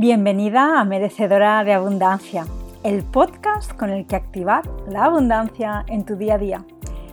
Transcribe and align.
Bienvenida 0.00 0.80
a 0.80 0.86
Merecedora 0.86 1.62
de 1.62 1.74
Abundancia, 1.74 2.46
el 2.84 3.02
podcast 3.02 3.76
con 3.76 3.90
el 3.90 4.06
que 4.06 4.16
activar 4.16 4.64
la 4.88 5.04
abundancia 5.04 5.84
en 5.88 6.06
tu 6.06 6.16
día 6.16 6.36
a 6.36 6.38
día. 6.38 6.64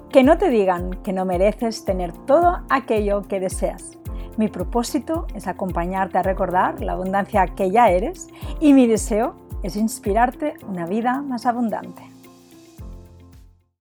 Que 0.09 0.23
no 0.23 0.37
te 0.37 0.47
digan 0.47 1.03
que 1.03 1.11
no 1.11 1.25
mereces 1.25 1.83
tener 1.83 2.13
todo 2.25 2.61
aquello 2.69 3.23
que 3.23 3.41
deseas. 3.41 3.97
Mi 4.37 4.47
propósito 4.47 5.27
es 5.35 5.47
acompañarte 5.47 6.17
a 6.17 6.23
recordar 6.23 6.81
la 6.81 6.93
abundancia 6.93 7.45
que 7.47 7.71
ya 7.71 7.91
eres 7.91 8.29
y 8.61 8.71
mi 8.71 8.87
deseo 8.87 9.35
es 9.63 9.75
inspirarte 9.75 10.53
una 10.65 10.85
vida 10.85 11.21
más 11.21 11.45
abundante. 11.45 12.03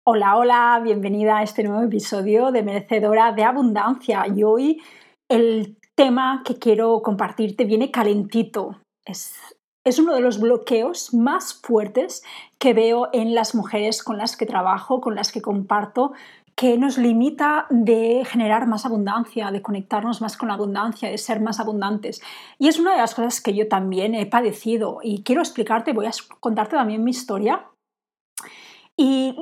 Hola, 0.02 0.36
hola, 0.36 0.80
bienvenida 0.82 1.38
a 1.38 1.43
este 1.45 1.62
nuevo 1.62 1.84
episodio 1.84 2.50
de 2.50 2.64
Merecedora 2.64 3.30
de 3.30 3.45
Abundancia 3.45 4.27
y 4.27 4.43
hoy 4.43 4.82
el 5.29 5.79
tema 5.95 6.43
que 6.45 6.57
quiero 6.57 7.02
compartirte 7.02 7.64
viene 7.64 7.93
calentito, 7.93 8.75
es, 9.07 9.98
uno 9.98 10.14
de 10.14 10.20
los 10.20 10.41
bloqueos 10.41 11.14
más 11.14 11.55
fuertes 11.55 12.23
que 12.59 12.74
veo 12.74 13.09
en 13.12 13.34
las 13.34 13.55
mujeres 13.55 14.02
con 14.02 14.19
las 14.19 14.37
que 14.37 14.47
trabajo, 14.47 15.01
con 15.01 15.14
las 15.14 15.33
que 15.33 15.41
comparto, 15.41 16.12
que 16.56 16.78
nos 16.78 16.97
limita 16.98 17.66
de 17.70 18.24
generar 18.24 18.66
más 18.66 18.87
abundancia, 18.87 19.50
de 19.50 19.62
conectarnos 19.62 20.20
más 20.20 20.37
con 20.37 20.48
la 20.48 20.55
abundancia, 20.55 21.11
de 21.11 21.19
ser 21.19 21.41
más 21.41 21.61
abundantes. 21.61 22.23
Y 22.59 22.69
es 22.69 22.78
una 22.78 22.92
de 22.92 22.98
las 22.98 23.14
cosas 23.14 23.41
que 23.41 23.55
yo 23.55 23.69
también 23.69 24.14
he 24.14 24.27
padecido 24.27 25.00
y 25.02 25.23
quiero 25.23 25.42
explicarte, 25.42 25.92
voy 25.92 26.06
a 26.06 26.12
contarte 26.41 26.77
también 26.77 27.05
mi 27.05 27.11
historia 27.11 27.66
y 28.97 29.36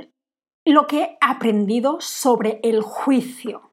lo 0.66 0.86
que 0.86 1.02
he 1.02 1.18
aprendido 1.20 1.98
sobre 2.00 2.58
el 2.64 2.82
juicio. 2.82 3.70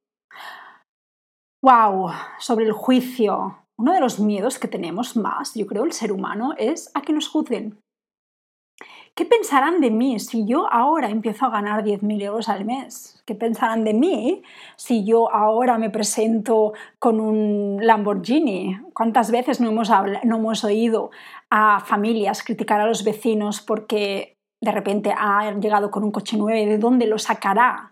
¡Wow! 1.64 2.12
Sobre 2.40 2.66
el 2.66 2.74
juicio 2.74 3.61
uno 3.82 3.94
de 3.94 4.00
los 4.00 4.20
miedos 4.20 4.60
que 4.60 4.68
tenemos 4.68 5.18
más, 5.18 5.56
yo 5.56 5.66
creo, 5.66 5.84
el 5.86 5.92
ser 5.92 6.12
humano, 6.12 6.54
es 6.60 6.92
a 6.94 7.02
que 7.02 7.14
nos 7.14 7.28
juzguen. 7.28 7.80
¿Qué 9.16 9.26
pensarán 9.26 9.82
de 9.82 9.90
mí 9.90 10.20
si 10.20 10.46
yo 10.46 10.72
ahora 10.72 11.10
empiezo 11.10 11.46
a 11.46 11.50
ganar 11.50 11.84
10.000 11.84 12.22
euros 12.22 12.48
al 12.48 12.64
mes? 12.64 13.24
¿Qué 13.26 13.34
pensarán 13.34 13.84
de 13.84 13.96
mí 13.96 14.44
si 14.76 15.04
yo 15.04 15.34
ahora 15.34 15.80
me 15.80 15.90
presento 15.90 16.74
con 17.00 17.20
un 17.20 17.80
Lamborghini? 17.82 18.80
¿Cuántas 18.94 19.32
veces 19.32 19.60
no 19.60 19.72
hemos, 19.72 20.64
oído 20.64 21.10
a 21.50 21.80
familias 21.80 22.44
criticar 22.44 22.82
a 22.82 22.86
los 22.86 23.04
vecinos 23.04 23.62
porque 23.62 24.38
de 24.62 24.72
repente 24.72 25.12
ha 25.18 25.52
llegado 25.60 25.90
con 25.90 26.04
un 26.04 26.12
coche 26.12 26.38
nuevo? 26.38 26.70
¿De 26.70 26.78
dónde 26.78 27.08
lo 27.08 27.18
sacará? 27.18 27.92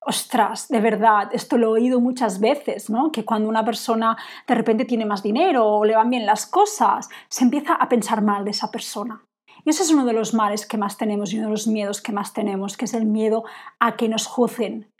Ostras, 0.00 0.68
de 0.68 0.80
verdad, 0.80 1.28
esto 1.32 1.58
lo 1.58 1.68
he 1.68 1.80
oído 1.80 2.00
muchas 2.00 2.40
veces, 2.40 2.90
¿no? 2.90 3.12
Que 3.12 3.24
cuando 3.24 3.48
una 3.48 3.64
persona 3.64 4.16
de 4.46 4.54
repente 4.54 4.84
tiene 4.84 5.04
más 5.04 5.22
dinero 5.22 5.66
o 5.66 5.84
le 5.84 5.96
van 5.96 6.10
bien 6.10 6.26
las 6.26 6.46
cosas, 6.46 7.08
se 7.28 7.44
empieza 7.44 7.74
a 7.74 7.88
pensar 7.88 8.22
mal 8.22 8.44
de 8.44 8.50
esa 8.50 8.70
persona. 8.70 9.24
Y 9.64 9.70
ese 9.70 9.82
es 9.82 9.92
uno 9.92 10.06
de 10.06 10.14
los 10.14 10.32
males 10.32 10.66
que 10.66 10.78
más 10.78 10.96
tenemos 10.96 11.32
y 11.32 11.38
uno 11.38 11.48
de 11.48 11.52
los 11.52 11.66
miedos 11.66 12.00
que 12.00 12.12
más 12.12 12.32
tenemos, 12.32 12.76
que 12.76 12.86
es 12.86 12.94
el 12.94 13.04
miedo 13.04 13.44
a 13.78 13.96
que 13.96 14.08
nos 14.08 14.26
juzguen. 14.26 14.90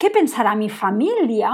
¿Qué 0.00 0.10
pensará 0.10 0.54
mi 0.54 0.70
familia 0.70 1.52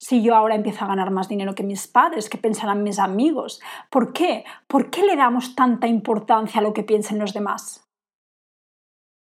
si 0.00 0.22
yo 0.22 0.36
ahora 0.36 0.54
empiezo 0.54 0.84
a 0.84 0.88
ganar 0.88 1.10
más 1.10 1.28
dinero 1.28 1.54
que 1.54 1.64
mis 1.64 1.88
padres? 1.88 2.28
¿Qué 2.28 2.38
pensarán 2.38 2.84
mis 2.84 2.98
amigos? 2.98 3.60
¿Por 3.90 4.12
qué? 4.12 4.44
¿Por 4.68 4.90
qué 4.90 5.02
le 5.02 5.16
damos 5.16 5.56
tanta 5.56 5.88
importancia 5.88 6.60
a 6.60 6.62
lo 6.62 6.74
que 6.74 6.84
piensen 6.84 7.18
los 7.18 7.32
demás? 7.32 7.83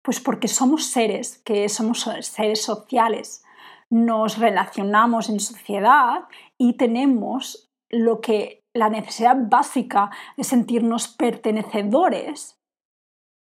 Pues 0.05 0.20
porque 0.20 0.48
somos 0.48 0.84
seres, 0.86 1.38
que 1.38 1.69
somos 1.70 2.08
seres 2.20 2.62
sociales, 2.62 3.42
nos 3.91 4.38
relacionamos 4.38 5.30
en 5.30 5.41
sociedad 5.41 6.24
y 6.58 6.77
tenemos 6.77 7.70
lo 7.91 8.20
que 8.20 8.64
la 8.75 8.91
necesidad 8.91 9.36
básica 9.38 10.10
de 10.36 10.44
sentirnos 10.44 11.08
pertenecedores, 11.08 12.60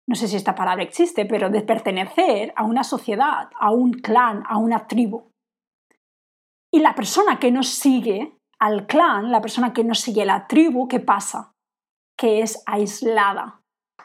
no 0.06 0.14
sé 0.14 0.28
si 0.28 0.36
esta 0.36 0.54
palabra 0.54 0.84
existe, 0.84 1.26
pero 1.26 1.50
de 1.50 1.62
pertenecer 1.62 2.52
a 2.56 2.64
una 2.64 2.84
sociedad, 2.84 3.50
a 3.58 3.70
un 3.70 3.92
clan, 3.92 4.42
a 4.46 4.58
una 4.58 4.86
tribu. 4.86 5.30
Y 6.72 6.80
la 6.80 6.94
persona 6.94 7.38
que 7.38 7.50
nos 7.50 7.68
sigue 7.68 8.36
al 8.58 8.86
clan, 8.86 9.30
la 9.30 9.40
persona 9.40 9.72
que 9.72 9.84
nos 9.84 10.00
sigue 10.00 10.22
a 10.22 10.26
la 10.26 10.46
tribu, 10.46 10.88
¿qué 10.88 11.00
pasa? 11.00 11.52
Que 12.18 12.42
es 12.42 12.62
aislada, 12.66 13.60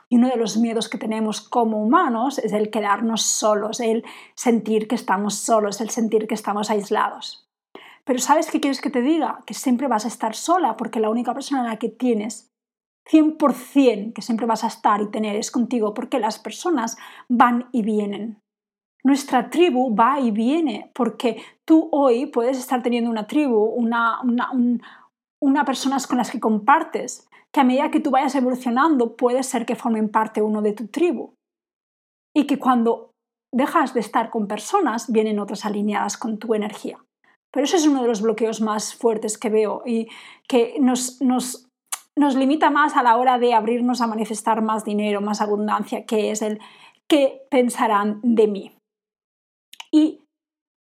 y 0.10 0.18
uno 0.18 0.28
de 0.28 0.38
los 0.38 0.58
miedos 0.58 0.90
que 0.90 0.98
tenemos 0.98 1.40
como 1.40 1.82
humanos 1.82 2.40
es 2.40 2.52
el 2.52 2.72
quedarnos 2.72 3.22
solos, 3.22 3.80
el 3.80 4.04
sentir 4.36 4.88
que 4.88 4.96
estamos 4.96 5.36
solos, 5.36 5.80
el 5.82 5.92
sentir 5.92 6.28
que 6.28 6.34
estamos 6.34 6.72
aislados. 6.72 7.48
Pero 8.06 8.20
¿sabes 8.20 8.50
qué 8.50 8.60
quieres 8.60 8.82
que 8.82 8.90
te 8.90 9.04
diga? 9.04 9.44
Que 9.46 9.54
siempre 9.54 9.88
vas 9.88 10.06
a 10.06 10.08
estar 10.08 10.36
sola 10.36 10.78
porque 10.78 11.00
la 11.00 11.12
única 11.12 11.34
persona 11.34 11.64
la 11.64 11.78
que 11.78 11.90
tienes 11.90 12.52
100% 13.10 14.14
que 14.14 14.22
siempre 14.22 14.46
vas 14.46 14.64
a 14.64 14.68
estar 14.68 15.02
y 15.02 15.12
tener 15.12 15.36
es 15.36 15.52
contigo 15.52 15.94
porque 15.94 16.20
las 16.20 16.40
personas 16.40 16.98
van 17.28 17.70
y 17.72 17.84
vienen. 17.84 18.42
Nuestra 19.04 19.50
tribu 19.50 19.96
va 19.96 20.20
y 20.20 20.32
viene 20.32 20.92
porque 20.94 21.42
tú 21.66 21.88
hoy 21.92 22.26
puedes 22.26 22.58
estar 22.58 22.84
teniendo 22.84 23.10
una 23.10 23.28
tribu, 23.28 23.64
una, 23.64 24.22
una, 24.22 24.52
una 25.40 25.66
personas 25.66 26.06
con 26.06 26.18
las 26.18 26.32
que 26.32 26.40
compartes, 26.40 27.28
que 27.54 27.62
a 27.62 27.64
medida 27.64 27.92
que 27.92 28.00
tú 28.00 28.12
vayas 28.12 28.36
evolucionando 28.36 29.16
puede 29.16 29.44
ser 29.44 29.66
que 29.66 29.76
formen 29.76 30.10
parte 30.10 30.42
uno 30.42 30.62
de 30.62 30.74
tu 30.74 30.88
tribu. 30.88 31.34
Y 32.36 32.46
que 32.46 32.60
cuando 32.60 33.12
dejas 33.52 33.94
de 33.94 34.00
estar 34.00 34.30
con 34.30 34.48
personas, 34.48 35.12
vienen 35.12 35.40
otras 35.40 35.66
alineadas 35.66 36.18
con 36.18 36.38
tu 36.38 36.54
energía. 36.54 37.00
Pero 37.52 37.66
eso 37.66 37.78
es 37.78 37.88
uno 37.88 38.04
de 38.04 38.08
los 38.08 38.22
bloqueos 38.22 38.62
más 38.62 38.94
fuertes 38.94 39.38
que 39.38 39.50
veo 39.50 39.82
y 39.86 40.08
que 40.48 40.76
nos, 40.80 41.20
nos, 41.22 41.68
nos 42.16 42.36
limita 42.36 42.70
más 42.70 42.96
a 42.96 43.02
la 43.02 43.18
hora 43.18 43.40
de 43.40 43.56
abrirnos 43.56 44.02
a 44.02 44.08
manifestar 44.08 44.62
más 44.62 44.86
dinero, 44.86 45.22
más 45.22 45.42
abundancia, 45.42 46.06
que 46.06 46.30
es 46.30 46.44
el 46.44 46.60
qué 47.10 47.42
pensarán 47.50 48.20
de 48.22 48.48
mí. 48.48 48.76
Y 49.92 50.22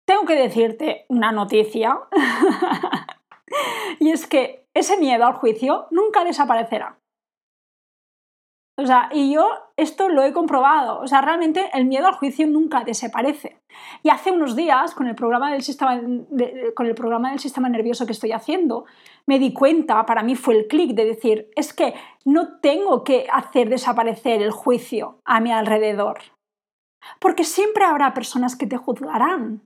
tengo 0.07 0.25
que 0.25 0.35
decirte 0.35 1.05
una 1.09 1.33
noticia, 1.33 1.99
y 3.99 4.11
es 4.11 4.25
que 4.27 4.64
ese 4.75 4.97
miedo 4.97 5.25
al 5.25 5.33
juicio 5.33 5.87
nunca 5.89 6.23
desaparecerá. 6.23 6.99
O 8.77 8.85
sea, 8.85 9.09
y 9.13 9.33
yo 9.33 9.49
esto 9.77 10.09
lo 10.09 10.23
he 10.23 10.33
comprobado. 10.33 10.99
O 10.99 11.07
sea, 11.07 11.21
realmente 11.21 11.69
el 11.73 11.85
miedo 11.85 12.07
al 12.07 12.15
juicio 12.15 12.45
nunca 12.45 12.83
desaparece. 12.83 13.61
Y 14.03 14.09
hace 14.09 14.31
unos 14.31 14.55
días, 14.55 14.93
con 14.93 15.07
el 15.07 15.15
programa 15.15 15.51
del 15.51 15.61
sistema, 15.61 16.01
con 16.75 16.85
el 16.85 16.95
programa 16.95 17.29
del 17.29 17.39
sistema 17.39 17.69
nervioso 17.69 18.05
que 18.05 18.11
estoy 18.11 18.33
haciendo, 18.33 18.85
me 19.25 19.39
di 19.39 19.53
cuenta, 19.53 20.05
para 20.05 20.23
mí 20.23 20.35
fue 20.35 20.57
el 20.57 20.67
clic 20.67 20.91
de 20.91 21.05
decir, 21.05 21.49
es 21.55 21.73
que 21.73 21.93
no 22.25 22.59
tengo 22.59 23.05
que 23.05 23.27
hacer 23.31 23.69
desaparecer 23.69 24.41
el 24.41 24.51
juicio 24.51 25.19
a 25.23 25.39
mi 25.39 25.53
alrededor. 25.53 26.19
Porque 27.19 27.45
siempre 27.45 27.85
habrá 27.85 28.13
personas 28.13 28.57
que 28.57 28.67
te 28.67 28.77
juzgarán. 28.77 29.61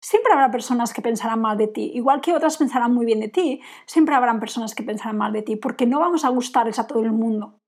Siempre 0.00 0.32
habrá 0.32 0.50
personas 0.50 0.92
que 0.92 1.02
pensarán 1.02 1.40
mal 1.40 1.56
de 1.56 1.68
ti, 1.68 1.90
igual 1.94 2.20
que 2.20 2.34
otras 2.34 2.58
pensarán 2.58 2.94
muy 2.94 3.06
bien 3.06 3.20
de 3.20 3.28
ti, 3.28 3.60
siempre 3.86 4.14
habrán 4.14 4.40
personas 4.40 4.74
que 4.74 4.82
pensarán 4.82 5.18
mal 5.18 5.32
de 5.32 5.42
ti, 5.42 5.56
porque 5.56 5.86
no 5.86 6.00
vamos 6.00 6.24
a 6.24 6.28
gustarles 6.28 6.78
a 6.78 6.86
todo 6.86 7.02
el 7.02 7.12
mundo. 7.12 7.60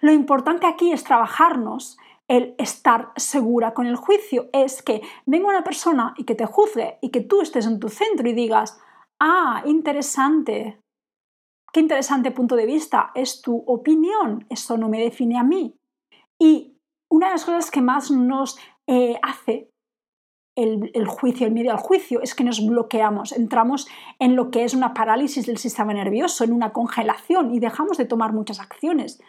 Lo 0.00 0.12
importante 0.12 0.66
aquí 0.66 0.92
es 0.92 1.04
trabajarnos. 1.04 1.98
El 2.28 2.54
estar 2.58 3.12
segura 3.16 3.72
con 3.72 3.86
el 3.86 3.96
juicio, 3.96 4.50
es 4.52 4.82
que 4.82 5.00
venga 5.24 5.48
una 5.48 5.64
persona 5.64 6.12
y 6.18 6.24
que 6.24 6.34
te 6.34 6.44
juzgue 6.44 6.98
y 7.00 7.10
que 7.10 7.22
tú 7.22 7.40
estés 7.40 7.64
en 7.64 7.80
tu 7.80 7.88
centro 7.88 8.28
y 8.28 8.34
digas, 8.34 8.78
ah, 9.18 9.62
interesante, 9.64 10.82
qué 11.72 11.80
interesante 11.80 12.30
punto 12.30 12.54
de 12.54 12.66
vista, 12.66 13.12
es 13.14 13.40
tu 13.40 13.56
opinión, 13.66 14.44
eso 14.50 14.76
no 14.76 14.90
me 14.90 15.00
define 15.00 15.38
a 15.38 15.42
mí. 15.42 15.74
Y 16.38 16.76
una 17.10 17.28
de 17.28 17.32
las 17.32 17.46
cosas 17.46 17.70
que 17.70 17.80
más 17.80 18.10
nos 18.10 18.58
eh, 18.86 19.18
hace 19.22 19.70
el, 20.58 21.06
juicio, 21.06 21.46
el 21.46 21.52
miedo 21.52 21.70
al 21.70 21.78
juicio, 21.78 22.20
es 22.20 22.34
que 22.34 22.42
nos 22.42 22.64
bloqueamos, 22.66 23.32
entramos 23.32 23.86
en 24.18 24.34
lo 24.34 24.50
que 24.50 24.64
es 24.64 24.74
una 24.74 24.92
parálisis 24.92 25.46
del 25.46 25.58
sistema 25.58 25.94
nervioso, 25.94 26.42
en 26.42 26.52
una 26.52 26.72
congelación 26.72 27.54
y 27.54 27.60
dejamos 27.60 27.96
de 27.96 28.06
tomar 28.06 28.32
muchas 28.32 28.58
acciones, 28.58 29.20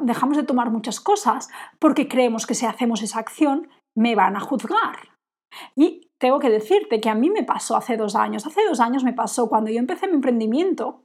dejamos 0.00 0.36
de 0.36 0.44
tomar 0.44 0.70
muchas 0.70 1.00
cosas 1.00 1.50
porque 1.78 2.08
creemos 2.08 2.46
que 2.46 2.54
si 2.54 2.64
hacemos 2.64 3.02
esa 3.02 3.18
acción 3.18 3.68
me 3.94 4.14
van 4.14 4.34
a 4.36 4.40
juzgar. 4.40 5.10
Y 5.76 6.08
tengo 6.18 6.38
que 6.38 6.48
decirte 6.48 7.00
que 7.00 7.10
a 7.10 7.14
mí 7.14 7.28
me 7.28 7.42
pasó 7.42 7.76
hace 7.76 7.98
dos 7.98 8.16
años, 8.16 8.46
hace 8.46 8.64
dos 8.66 8.80
años 8.80 9.04
me 9.04 9.12
pasó 9.12 9.50
cuando 9.50 9.70
yo 9.70 9.78
empecé 9.78 10.06
mi 10.06 10.14
emprendimiento, 10.14 11.04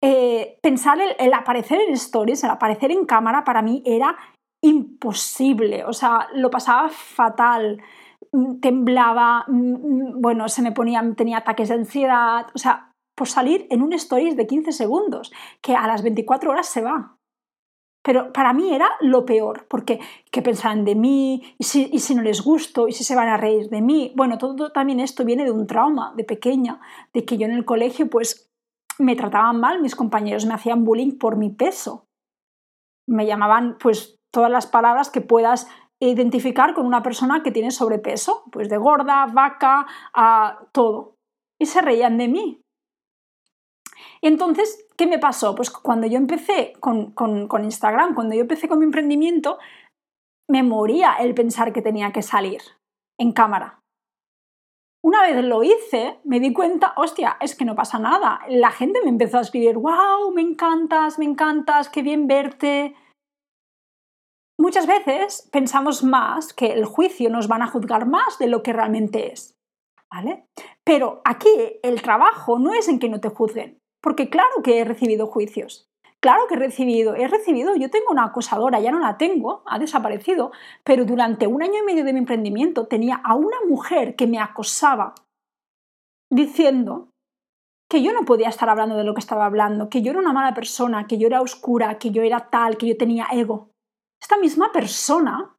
eh, 0.00 0.58
pensar 0.62 1.00
el, 1.00 1.16
el 1.18 1.32
aparecer 1.32 1.80
en 1.80 1.94
stories, 1.94 2.44
el 2.44 2.50
aparecer 2.50 2.92
en 2.92 3.04
cámara 3.04 3.42
para 3.42 3.62
mí 3.62 3.82
era 3.84 4.16
imposible, 4.62 5.84
o 5.84 5.92
sea, 5.92 6.28
lo 6.34 6.50
pasaba 6.50 6.88
fatal. 6.88 7.82
Temblaba, 8.60 9.44
mm, 9.48 9.72
mm, 9.72 10.20
bueno, 10.20 10.48
se 10.48 10.62
me 10.62 10.72
ponía, 10.72 11.02
tenía 11.16 11.38
ataques 11.38 11.68
de 11.68 11.74
ansiedad, 11.76 12.46
o 12.54 12.58
sea, 12.58 12.92
por 13.16 13.28
salir 13.28 13.66
en 13.70 13.82
un 13.82 13.92
stories 13.92 14.36
de 14.36 14.46
15 14.46 14.72
segundos, 14.72 15.32
que 15.62 15.74
a 15.74 15.86
las 15.86 16.02
24 16.02 16.50
horas 16.50 16.66
se 16.66 16.82
va. 16.82 17.16
Pero 18.04 18.32
para 18.32 18.52
mí 18.52 18.74
era 18.74 18.90
lo 19.00 19.24
peor, 19.24 19.66
porque 19.68 19.98
¿qué 20.30 20.42
pensarán 20.42 20.84
de 20.84 20.94
mí? 20.94 21.54
¿Y 21.58 21.64
si, 21.64 21.88
¿Y 21.90 22.00
si, 22.00 22.14
no 22.14 22.22
les 22.22 22.42
gusto? 22.42 22.86
¿Y 22.86 22.92
si 22.92 23.02
se 23.02 23.16
van 23.16 23.28
a 23.28 23.38
reír 23.38 23.70
de 23.70 23.80
mí? 23.80 24.12
Bueno, 24.14 24.36
todo 24.36 24.72
también 24.72 25.00
esto 25.00 25.24
viene 25.24 25.44
de 25.44 25.50
un 25.50 25.66
trauma 25.66 26.12
de 26.14 26.24
pequeña, 26.24 26.80
de 27.14 27.24
que 27.24 27.38
yo 27.38 27.46
en 27.46 27.52
el 27.52 27.64
colegio 27.64 28.10
pues 28.10 28.50
me 28.98 29.16
trataban 29.16 29.58
mal, 29.58 29.80
mis 29.80 29.96
compañeros 29.96 30.44
me 30.44 30.54
hacían 30.54 30.84
bullying 30.84 31.18
por 31.18 31.36
mi 31.36 31.48
peso. 31.48 32.04
Me 33.08 33.26
llamaban 33.26 33.78
pues 33.80 34.16
todas 34.30 34.50
las 34.50 34.66
palabras 34.66 35.10
que 35.10 35.22
puedas 35.22 35.66
identificar 36.00 36.74
con 36.74 36.86
una 36.86 37.02
persona 37.02 37.42
que 37.42 37.50
tiene 37.50 37.70
sobrepeso, 37.70 38.44
pues 38.50 38.68
de 38.68 38.76
gorda, 38.76 39.26
vaca, 39.26 39.86
a 40.12 40.66
todo. 40.72 41.14
Y 41.58 41.66
se 41.66 41.82
reían 41.82 42.18
de 42.18 42.28
mí. 42.28 42.60
Entonces, 44.22 44.86
¿qué 44.96 45.06
me 45.06 45.18
pasó? 45.18 45.54
Pues 45.54 45.70
cuando 45.70 46.06
yo 46.06 46.16
empecé 46.16 46.72
con, 46.80 47.12
con 47.12 47.64
Instagram, 47.64 48.14
cuando 48.14 48.34
yo 48.34 48.42
empecé 48.42 48.68
con 48.68 48.78
mi 48.78 48.84
emprendimiento, 48.84 49.58
me 50.48 50.62
moría 50.62 51.14
el 51.20 51.34
pensar 51.34 51.72
que 51.72 51.82
tenía 51.82 52.12
que 52.12 52.22
salir 52.22 52.60
en 53.18 53.32
cámara. 53.32 53.80
Una 55.04 55.20
vez 55.20 55.44
lo 55.44 55.62
hice, 55.62 56.18
me 56.24 56.40
di 56.40 56.54
cuenta, 56.54 56.94
hostia, 56.96 57.36
es 57.38 57.54
que 57.54 57.66
no 57.66 57.74
pasa 57.74 57.98
nada. 57.98 58.40
La 58.48 58.70
gente 58.70 59.00
me 59.02 59.10
empezó 59.10 59.36
a 59.36 59.42
escribir, 59.42 59.76
wow, 59.76 60.32
me 60.32 60.40
encantas, 60.40 61.18
me 61.18 61.26
encantas, 61.26 61.90
qué 61.90 62.00
bien 62.00 62.26
verte. 62.26 62.94
Muchas 64.58 64.86
veces 64.86 65.48
pensamos 65.52 66.04
más 66.04 66.52
que 66.52 66.72
el 66.72 66.84
juicio 66.84 67.28
nos 67.30 67.48
van 67.48 67.62
a 67.62 67.66
juzgar 67.66 68.06
más 68.06 68.38
de 68.38 68.46
lo 68.46 68.62
que 68.62 68.72
realmente 68.72 69.32
es. 69.32 69.54
¿Vale? 70.12 70.46
Pero 70.84 71.22
aquí 71.24 71.48
el 71.82 72.00
trabajo 72.02 72.58
no 72.58 72.72
es 72.72 72.88
en 72.88 73.00
que 73.00 73.08
no 73.08 73.20
te 73.20 73.30
juzguen, 73.30 73.78
porque 74.00 74.30
claro 74.30 74.62
que 74.62 74.78
he 74.78 74.84
recibido 74.84 75.26
juicios. 75.26 75.88
Claro 76.20 76.46
que 76.48 76.54
he 76.54 76.58
recibido, 76.58 77.16
he 77.16 77.28
recibido, 77.28 77.76
yo 77.76 77.90
tengo 77.90 78.06
una 78.10 78.24
acosadora, 78.24 78.80
ya 78.80 78.90
no 78.90 78.98
la 78.98 79.18
tengo, 79.18 79.62
ha 79.66 79.78
desaparecido, 79.78 80.52
pero 80.82 81.04
durante 81.04 81.46
un 81.46 81.62
año 81.62 81.80
y 81.82 81.84
medio 81.84 82.04
de 82.04 82.12
mi 82.12 82.20
emprendimiento 82.20 82.86
tenía 82.86 83.16
a 83.16 83.34
una 83.34 83.58
mujer 83.68 84.16
que 84.16 84.26
me 84.26 84.38
acosaba 84.38 85.14
diciendo 86.30 87.10
que 87.90 88.02
yo 88.02 88.12
no 88.12 88.24
podía 88.24 88.48
estar 88.48 88.70
hablando 88.70 88.96
de 88.96 89.04
lo 89.04 89.14
que 89.14 89.20
estaba 89.20 89.44
hablando, 89.44 89.90
que 89.90 90.00
yo 90.00 90.12
era 90.12 90.20
una 90.20 90.32
mala 90.32 90.54
persona, 90.54 91.06
que 91.06 91.18
yo 91.18 91.26
era 91.26 91.42
oscura, 91.42 91.98
que 91.98 92.10
yo 92.10 92.22
era 92.22 92.48
tal, 92.48 92.78
que 92.78 92.86
yo 92.86 92.96
tenía 92.96 93.26
ego. 93.32 93.68
Esta 94.24 94.38
misma 94.38 94.72
persona, 94.72 95.54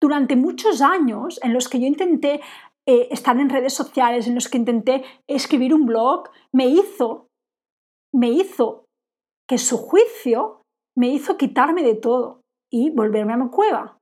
durante 0.00 0.36
muchos 0.36 0.80
años 0.80 1.38
en 1.42 1.52
los 1.52 1.68
que 1.68 1.78
yo 1.78 1.86
intenté 1.86 2.40
eh, 2.88 3.08
estar 3.10 3.38
en 3.38 3.50
redes 3.50 3.74
sociales, 3.74 4.26
en 4.26 4.34
los 4.34 4.48
que 4.48 4.56
intenté 4.56 5.04
escribir 5.28 5.74
un 5.74 5.84
blog, 5.84 6.30
me 6.50 6.66
hizo, 6.66 7.26
me 8.14 8.30
hizo 8.30 8.86
que 9.46 9.58
su 9.58 9.76
juicio 9.76 10.62
me 10.96 11.08
hizo 11.08 11.36
quitarme 11.36 11.82
de 11.82 11.94
todo 11.94 12.40
y 12.72 12.88
volverme 12.88 13.34
a 13.34 13.36
mi 13.36 13.50
cueva. 13.50 13.98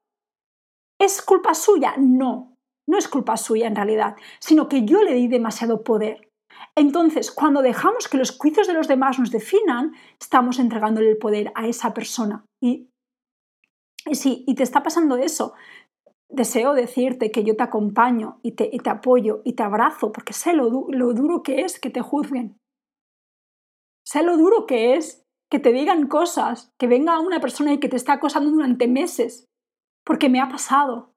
¿Es 1.01 1.21
culpa 1.21 1.53
suya? 1.53 1.97
No, 1.99 2.55
no 2.89 2.97
es 2.97 3.09
culpa 3.09 3.37
suya 3.37 3.67
en 3.67 3.75
realidad, 3.75 4.15
sino 4.39 4.69
que 4.69 4.85
yo 4.85 5.03
le 5.03 5.15
di 5.15 5.27
demasiado 5.27 5.83
poder. 5.83 6.29
Entonces, 6.77 7.33
cuando 7.33 7.63
dejamos 7.63 8.07
que 8.07 8.17
los 8.17 8.39
juicios 8.39 8.69
de 8.69 8.75
los 8.75 8.87
demás 8.87 9.19
nos 9.19 9.33
definan, 9.33 9.93
estamos 10.21 10.61
entregándole 10.61 11.11
el 11.11 11.19
poder 11.19 11.51
a 11.57 11.67
esa 11.67 11.93
persona. 11.93 12.45
Y, 12.63 12.91
sí, 14.15 14.45
y 14.47 14.55
te 14.55 14.63
está 14.63 14.83
pasando 14.83 15.17
eso. 15.17 15.55
Deseo 16.29 16.75
decirte 16.75 17.31
que 17.31 17.45
yo 17.45 17.57
te 17.57 17.63
acompaño 17.63 18.39
y 18.43 18.53
te, 18.53 18.69
te 18.69 18.91
apoyo 18.91 19.43
y 19.45 19.55
te 19.55 19.63
abrazo 19.63 20.13
porque 20.13 20.33
sé 20.33 20.55
lo 20.55 20.71
duro 20.71 21.43
que 21.43 21.61
es 21.61 21.79
que 21.79 21.91
te 21.91 22.01
juzguen. 22.01 22.59
Sé 24.07 24.23
lo 24.23 24.37
duro 24.37 24.67
que 24.67 24.95
es 24.95 25.27
que 25.51 25.59
te 25.59 25.73
digan 25.73 26.07
cosas, 26.07 26.73
que 26.79 26.87
venga 26.87 27.21
una 27.21 27.41
persona 27.41 27.73
y 27.73 27.79
que 27.79 27.89
te 27.89 27.97
está 27.97 28.15
acosando 28.15 28.51
durante 28.51 28.89
meses, 28.89 29.47
porque 30.05 30.29
me 30.29 30.41
ha 30.41 30.49
pasado. 30.49 31.13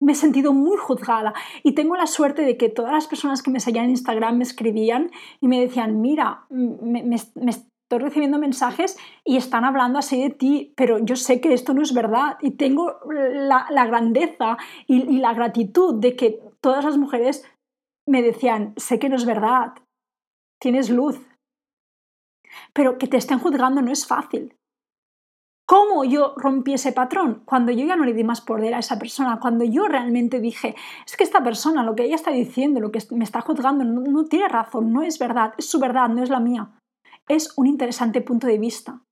Me 0.00 0.12
he 0.12 0.16
sentido 0.16 0.52
muy 0.52 0.76
juzgada 0.76 1.32
y 1.62 1.72
tengo 1.74 1.96
la 1.96 2.06
suerte 2.06 2.42
de 2.42 2.56
que 2.58 2.68
todas 2.68 2.92
las 2.92 3.06
personas 3.06 3.42
que 3.42 3.50
me 3.50 3.60
seguían 3.60 3.86
en 3.86 3.92
Instagram 3.92 4.36
me 4.36 4.44
escribían 4.44 5.10
y 5.40 5.48
me 5.48 5.60
decían, 5.60 6.00
mira, 6.00 6.46
me, 6.50 7.16
estoy 7.84 7.98
recibiendo 7.98 8.38
mensajes 8.38 8.96
y 9.24 9.36
están 9.36 9.64
hablando 9.64 9.98
así 9.98 10.20
de 10.22 10.30
ti, 10.30 10.72
pero 10.76 10.98
yo 10.98 11.16
sé 11.16 11.40
que 11.40 11.52
esto 11.52 11.74
no 11.74 11.82
es 11.82 11.92
verdad 11.92 12.38
y 12.40 12.52
tengo 12.52 12.98
la, 13.06 13.86
grandeza 13.86 14.56
y, 14.86 15.18
la 15.18 15.34
gratitud 15.34 15.94
de 16.00 16.16
que 16.16 16.40
todas 16.60 16.84
las 16.84 16.96
mujeres 16.96 17.44
me 18.06 18.22
decían, 18.22 18.72
sé 18.76 18.98
que 18.98 19.08
no 19.08 19.16
es 19.16 19.26
verdad, 19.26 19.74
tienes 20.60 20.88
luz, 20.88 21.20
pero 22.72 22.96
que 22.96 23.06
te 23.06 23.18
estén 23.18 23.38
juzgando 23.38 23.82
no 23.82 23.92
es 23.92 24.06
fácil. 24.06 24.56
¿Cómo 25.66 26.04
yo 26.04 26.34
rompí 26.36 26.74
ese 26.74 26.92
patrón? 26.92 27.42
Cuando 27.46 27.72
yo 27.72 27.86
ya 27.86 27.96
no 27.96 28.04
le 28.04 28.12
di 28.12 28.22
más 28.22 28.42
poder 28.42 28.74
a 28.74 28.80
esa 28.80 28.98
persona, 28.98 29.40
cuando 29.40 29.64
yo 29.64 29.88
realmente 29.88 30.38
dije, 30.40 30.74
es 31.06 31.16
que 31.16 31.24
esta 31.24 31.42
persona, 31.42 31.82
lo 31.82 31.94
que 31.94 32.04
ella 32.04 32.16
está 32.16 32.30
diciendo, 32.30 32.80
lo 32.80 32.92
que 32.92 33.02
me 33.12 33.24
está 33.24 33.40
juzgando, 33.40 33.82
no, 33.82 34.24
tiene 34.24 34.48
razón, 34.48 34.92
no 34.92 35.02
es 35.02 35.18
verdad, 35.18 35.54
es 35.56 35.66
su 35.66 35.80
verdad, 35.80 36.08
no 36.08 36.22
es 36.22 36.28
la 36.28 36.40
mía. 36.40 36.70
Es 37.28 37.52
un 37.56 37.66
interesante 37.66 38.20
punto 38.20 38.46
de 38.46 38.58
vista. 38.58 39.02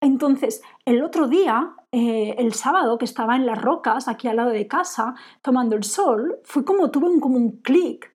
Entonces, 0.00 0.62
el 0.84 1.02
otro 1.02 1.28
día, 1.28 1.74
eh, 1.92 2.34
el 2.38 2.54
sábado 2.54 2.98
que 2.98 3.04
estaba 3.04 3.36
en 3.36 3.46
las 3.46 3.60
rocas, 3.60 4.08
aquí 4.08 4.28
al 4.28 4.36
lado 4.36 4.50
de 4.50 4.66
casa, 4.66 5.14
tomando 5.42 5.76
el 5.76 5.84
sol, 5.84 6.40
fue 6.44 6.64
como 6.64 6.90
tuve 6.90 7.08
un, 7.08 7.20
como 7.20 7.36
un 7.36 7.60
clic 7.60 8.12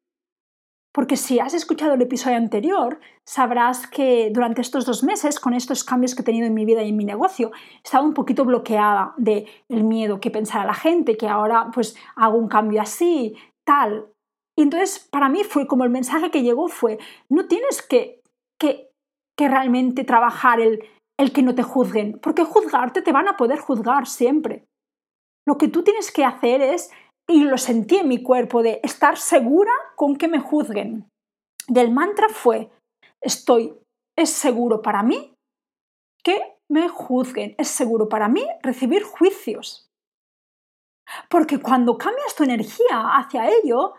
porque 0.98 1.16
si 1.16 1.38
has 1.38 1.54
escuchado 1.54 1.94
el 1.94 2.02
episodio 2.02 2.38
anterior, 2.38 3.00
sabrás 3.24 3.86
que 3.86 4.32
durante 4.34 4.62
estos 4.62 4.84
dos 4.84 5.04
meses, 5.04 5.40
con 5.40 5.54
estos 5.54 5.84
cambios 5.84 6.16
que 6.16 6.24
he 6.24 6.26
tenido 6.26 6.48
en 6.48 6.56
mi 6.56 6.66
vida 6.66 6.82
y 6.82 6.90
en 6.90 6.98
mi 6.98 7.06
negocio, 7.06 7.52
estaba 7.84 8.04
un 8.04 8.16
poquito 8.16 8.46
bloqueada 8.46 9.14
de 9.16 9.46
el 9.70 9.84
miedo 9.84 10.20
que 10.20 10.32
pensara 10.32 10.66
la 10.66 10.74
gente, 10.74 11.16
que 11.16 11.28
ahora 11.28 11.70
pues 11.72 11.96
hago 12.16 12.40
un 12.40 12.48
cambio 12.48 12.82
así, 12.82 13.36
tal. 13.64 14.08
Y 14.56 14.64
entonces 14.64 15.08
para 15.12 15.30
mí 15.30 15.44
fue 15.44 15.68
como 15.68 15.84
el 15.84 15.92
mensaje 15.92 16.32
que 16.32 16.42
llegó 16.42 16.68
fue, 16.68 16.98
no 17.30 17.46
tienes 17.46 17.84
que, 17.84 18.24
que, 18.58 18.90
que 19.38 19.48
realmente 19.48 20.04
trabajar 20.04 20.60
el, 20.60 20.84
el 21.20 21.32
que 21.32 21.44
no 21.44 21.56
te 21.56 21.64
juzguen, 21.64 22.20
porque 22.20 22.44
juzgarte 22.44 23.02
te 23.02 23.12
van 23.12 23.28
a 23.28 23.38
poder 23.38 23.60
juzgar 23.60 24.08
siempre. 24.08 24.66
Lo 25.46 25.58
que 25.58 25.68
tú 25.68 25.84
tienes 25.84 26.12
que 26.12 26.26
hacer 26.26 26.62
es 26.62 26.92
y 27.30 27.44
lo 27.44 27.58
sentí 27.58 27.98
en 27.98 28.08
mi 28.08 28.24
cuerpo 28.24 28.64
de 28.64 28.80
estar 28.84 29.18
segura 29.18 29.72
con 29.96 30.16
que 30.16 30.28
me 30.28 30.40
juzguen. 30.40 31.10
Del 31.68 31.92
mantra 31.92 32.30
fue, 32.30 32.70
estoy, 33.22 33.78
es 34.18 34.30
seguro 34.30 34.82
para 34.82 35.04
mí 35.04 35.34
que 36.24 36.42
me 36.70 36.88
juzguen, 36.90 37.56
es 37.58 37.68
seguro 37.68 38.10
para 38.10 38.28
mí 38.28 38.46
recibir 38.62 39.04
juicios. 39.04 39.90
Porque 41.30 41.60
cuando 41.60 41.98
cambias 41.98 42.36
tu 42.36 42.44
energía 42.44 43.18
hacia 43.18 43.50
ello, 43.50 43.94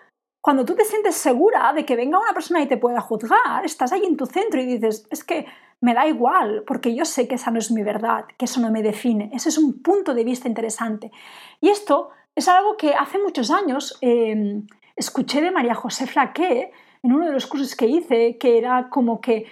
cuando 0.48 0.64
tú 0.64 0.74
te 0.74 0.86
sientes 0.86 1.14
segura 1.14 1.74
de 1.74 1.84
que 1.84 1.94
venga 1.94 2.18
una 2.18 2.32
persona 2.32 2.62
y 2.62 2.66
te 2.66 2.78
pueda 2.78 3.02
juzgar, 3.02 3.66
estás 3.66 3.92
ahí 3.92 4.06
en 4.06 4.16
tu 4.16 4.24
centro 4.24 4.58
y 4.58 4.64
dices, 4.64 5.06
es 5.10 5.22
que 5.22 5.44
me 5.82 5.92
da 5.92 6.08
igual, 6.08 6.64
porque 6.66 6.94
yo 6.94 7.04
sé 7.04 7.28
que 7.28 7.34
esa 7.34 7.50
no 7.50 7.58
es 7.58 7.70
mi 7.70 7.82
verdad, 7.82 8.24
que 8.38 8.46
eso 8.46 8.58
no 8.58 8.70
me 8.70 8.80
define. 8.82 9.28
Ese 9.34 9.50
es 9.50 9.58
un 9.58 9.82
punto 9.82 10.14
de 10.14 10.24
vista 10.24 10.48
interesante. 10.48 11.12
Y 11.60 11.68
esto 11.68 12.12
es 12.34 12.48
algo 12.48 12.78
que 12.78 12.94
hace 12.94 13.18
muchos 13.18 13.50
años 13.50 13.98
em, 14.00 14.66
escuché 14.96 15.42
de 15.42 15.50
María 15.50 15.74
José 15.74 16.06
Flaqué 16.06 16.72
en 17.02 17.12
uno 17.12 17.26
de 17.26 17.32
los 17.32 17.46
cursos 17.46 17.76
que 17.76 17.84
hice, 17.84 18.38
que 18.38 18.56
era 18.56 18.88
como 18.88 19.20
que 19.20 19.44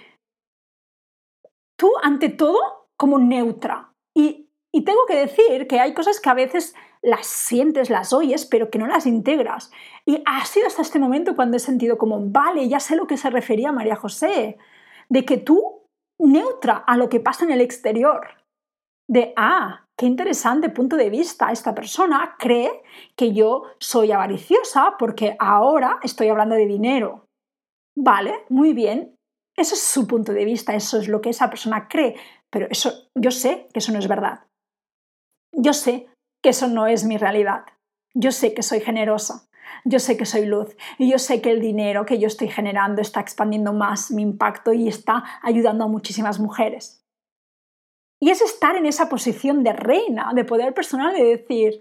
tú, 1.77 1.91
ante 2.01 2.29
todo, 2.29 2.87
como 2.97 3.19
neutra. 3.19 3.93
Y, 4.15 4.49
y 4.73 4.83
tengo 4.83 5.05
que 5.07 5.17
decir 5.17 5.67
que 5.67 5.79
hay 5.79 5.93
cosas 5.93 6.19
que 6.19 6.29
a 6.31 6.33
veces 6.33 6.73
las 7.01 7.27
sientes, 7.27 7.89
las 7.89 8.13
oyes, 8.13 8.45
pero 8.45 8.69
que 8.69 8.79
no 8.79 8.87
las 8.87 9.05
integras. 9.05 9.71
Y 10.05 10.21
ha 10.25 10.45
sido 10.45 10.67
hasta 10.67 10.81
este 10.81 10.99
momento 10.99 11.35
cuando 11.35 11.57
he 11.57 11.59
sentido 11.59 11.97
como, 11.97 12.19
vale, 12.29 12.67
ya 12.67 12.79
sé 12.79 12.95
lo 12.95 13.07
que 13.07 13.17
se 13.17 13.29
refería 13.29 13.71
María 13.71 13.95
José, 13.95 14.57
de 15.09 15.25
que 15.25 15.37
tú 15.37 15.83
neutra 16.19 16.77
a 16.77 16.97
lo 16.97 17.09
que 17.09 17.19
pasa 17.19 17.45
en 17.45 17.51
el 17.51 17.61
exterior. 17.61 18.27
De, 19.09 19.33
ah, 19.37 19.85
qué 19.97 20.05
interesante 20.05 20.69
punto 20.69 20.97
de 20.97 21.09
vista. 21.09 21.51
Esta 21.51 21.73
persona 21.73 22.35
cree 22.37 22.83
que 23.15 23.33
yo 23.33 23.63
soy 23.79 24.11
avariciosa 24.11 24.95
porque 24.99 25.35
ahora 25.39 25.99
estoy 26.03 26.27
hablando 26.27 26.55
de 26.55 26.65
dinero. 26.65 27.25
Vale, 27.97 28.45
muy 28.49 28.73
bien. 28.73 29.15
Eso 29.57 29.73
es 29.73 29.81
su 29.81 30.05
punto 30.05 30.33
de 30.33 30.45
vista, 30.45 30.75
eso 30.75 30.99
es 30.99 31.07
lo 31.07 31.19
que 31.19 31.31
esa 31.31 31.49
persona 31.49 31.87
cree, 31.87 32.15
pero 32.51 32.67
eso 32.69 33.09
yo 33.15 33.31
sé 33.31 33.67
que 33.73 33.79
eso 33.79 33.91
no 33.91 33.97
es 33.97 34.07
verdad. 34.07 34.41
Yo 35.51 35.73
sé 35.73 36.07
que 36.41 36.49
eso 36.49 36.67
no 36.67 36.87
es 36.87 37.03
mi 37.03 37.17
realidad. 37.17 37.65
Yo 38.13 38.31
sé 38.31 38.53
que 38.53 38.63
soy 38.63 38.79
generosa. 38.79 39.47
Yo 39.83 39.99
sé 39.99 40.17
que 40.17 40.25
soy 40.25 40.45
luz 40.45 40.75
y 40.97 41.09
yo 41.11 41.19
sé 41.19 41.41
que 41.41 41.51
el 41.51 41.61
dinero 41.61 42.05
que 42.05 42.19
yo 42.19 42.27
estoy 42.27 42.47
generando 42.47 43.01
está 43.01 43.19
expandiendo 43.19 43.73
más 43.73 44.11
mi 44.11 44.21
impacto 44.21 44.73
y 44.73 44.87
está 44.87 45.23
ayudando 45.41 45.85
a 45.85 45.87
muchísimas 45.87 46.39
mujeres. 46.39 47.05
Y 48.19 48.31
es 48.31 48.41
estar 48.41 48.75
en 48.75 48.85
esa 48.85 49.09
posición 49.09 49.63
de 49.63 49.73
reina, 49.73 50.31
de 50.33 50.43
poder 50.43 50.73
personal, 50.73 51.13
de 51.13 51.23
decir, 51.23 51.79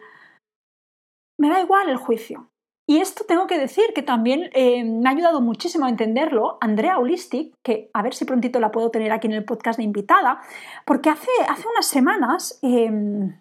me 1.38 1.48
da 1.48 1.60
igual 1.60 1.88
el 1.88 1.96
juicio. 1.96 2.50
Y 2.88 2.98
esto 2.98 3.24
tengo 3.26 3.48
que 3.48 3.58
decir 3.58 3.86
que 3.94 4.02
también 4.02 4.50
eh, 4.52 4.84
me 4.84 5.08
ha 5.08 5.12
ayudado 5.12 5.40
muchísimo 5.40 5.86
a 5.86 5.88
entenderlo 5.88 6.58
Andrea 6.60 6.98
Holistic, 6.98 7.54
que 7.64 7.90
a 7.92 8.02
ver 8.02 8.14
si 8.14 8.24
prontito 8.24 8.60
la 8.60 8.70
puedo 8.70 8.90
tener 8.90 9.10
aquí 9.10 9.26
en 9.26 9.32
el 9.32 9.44
podcast 9.44 9.78
de 9.78 9.84
invitada, 9.84 10.40
porque 10.84 11.10
hace, 11.10 11.30
hace 11.48 11.66
unas 11.66 11.86
semanas 11.86 12.60
em, 12.62 13.40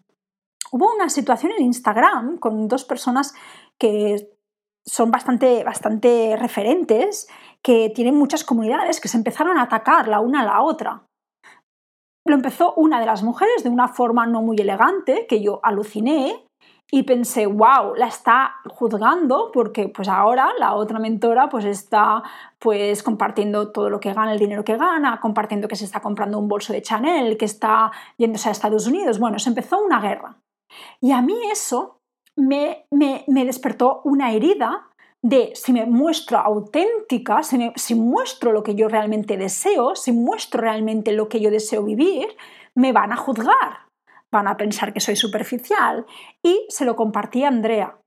hubo 0.72 0.94
una 0.94 1.10
situación 1.10 1.52
en 1.58 1.66
Instagram 1.66 2.38
con 2.38 2.68
dos 2.68 2.86
personas 2.86 3.34
que 3.78 4.30
son 4.86 5.12
bastante, 5.12 5.64
bastante 5.64 6.36
referentes 6.38 7.28
que 7.62 7.90
tiene 7.90 8.12
muchas 8.12 8.44
comunidades 8.44 9.02
que 9.02 9.08
se 9.08 9.18
empezaron 9.18 9.58
a 9.58 9.64
atacar 9.64 10.08
la 10.08 10.20
una 10.20 10.42
a 10.42 10.46
la 10.46 10.62
otra. 10.62 11.04
Lo 12.28 12.36
empezó 12.36 12.74
una 12.76 13.00
de 13.00 13.06
las 13.06 13.24
mujeres 13.24 13.64
de 13.64 13.70
una 13.70 13.88
forma 13.88 14.26
no 14.26 14.42
muy 14.42 14.58
elegante, 14.58 15.26
que 15.28 15.42
yo 15.42 15.60
aluciné, 15.64 16.46
y 16.92 17.04
pensé, 17.04 17.48
wow, 17.48 17.96
la 17.96 18.08
está 18.08 18.56
juzgando 18.70 19.50
porque 19.52 19.90
pues 19.90 20.08
ahora 20.08 20.52
la 20.60 20.76
otra 20.76 21.00
mentora 21.00 21.50
pues 21.50 21.66
está 21.66 22.22
pues 22.60 23.02
compartiendo 23.02 23.72
todo 23.72 23.90
lo 23.90 24.00
que 24.00 24.14
gana, 24.14 24.34
el 24.34 24.40
dinero 24.40 24.64
que 24.64 24.78
gana, 24.78 25.20
compartiendo 25.20 25.68
que 25.68 25.76
se 25.76 25.86
está 25.86 26.00
comprando 26.00 26.38
un 26.38 26.48
bolso 26.48 26.74
de 26.74 26.84
Chanel, 26.84 27.38
que 27.38 27.46
está 27.46 27.92
yéndose 28.18 28.50
a 28.50 28.52
Estados 28.52 28.86
Unidos. 28.86 29.20
Bueno, 29.20 29.40
se 29.40 29.50
empezó 29.50 29.84
una 29.84 30.00
guerra. 30.00 30.38
Y 31.02 31.12
a 31.12 31.22
mí 31.22 31.36
eso 31.52 32.00
me, 32.38 32.86
me, 32.92 33.24
despertó 33.46 34.02
una 34.04 34.34
herida 34.34 34.90
de 35.24 35.52
si 35.56 35.74
me 35.74 35.86
muestro 35.86 36.38
auténtica, 36.38 37.44
si, 37.44 37.72
si 37.76 37.96
muestro 37.96 38.52
lo 38.52 38.64
que 38.64 38.76
yo 38.76 38.88
realmente 38.88 39.38
deseo, 39.38 39.96
si 39.96 40.12
muestro 40.12 40.62
realmente 40.62 41.12
lo 41.14 41.30
que 41.30 41.40
yo 41.40 41.50
deseo 41.50 41.84
vivir, 41.84 42.28
me 42.76 42.92
van 42.92 43.12
a 43.12 43.18
juzgar 43.18 43.86
van 44.36 44.48
a 44.48 44.58
pensar 44.58 44.94
que 44.94 45.00
soy 45.00 45.16
superficial. 45.16 46.06
Y 46.44 46.66
se 46.70 46.86
lo 46.86 46.96
compartí 46.96 47.44
a 47.44 47.48
Andrea. 47.48 47.98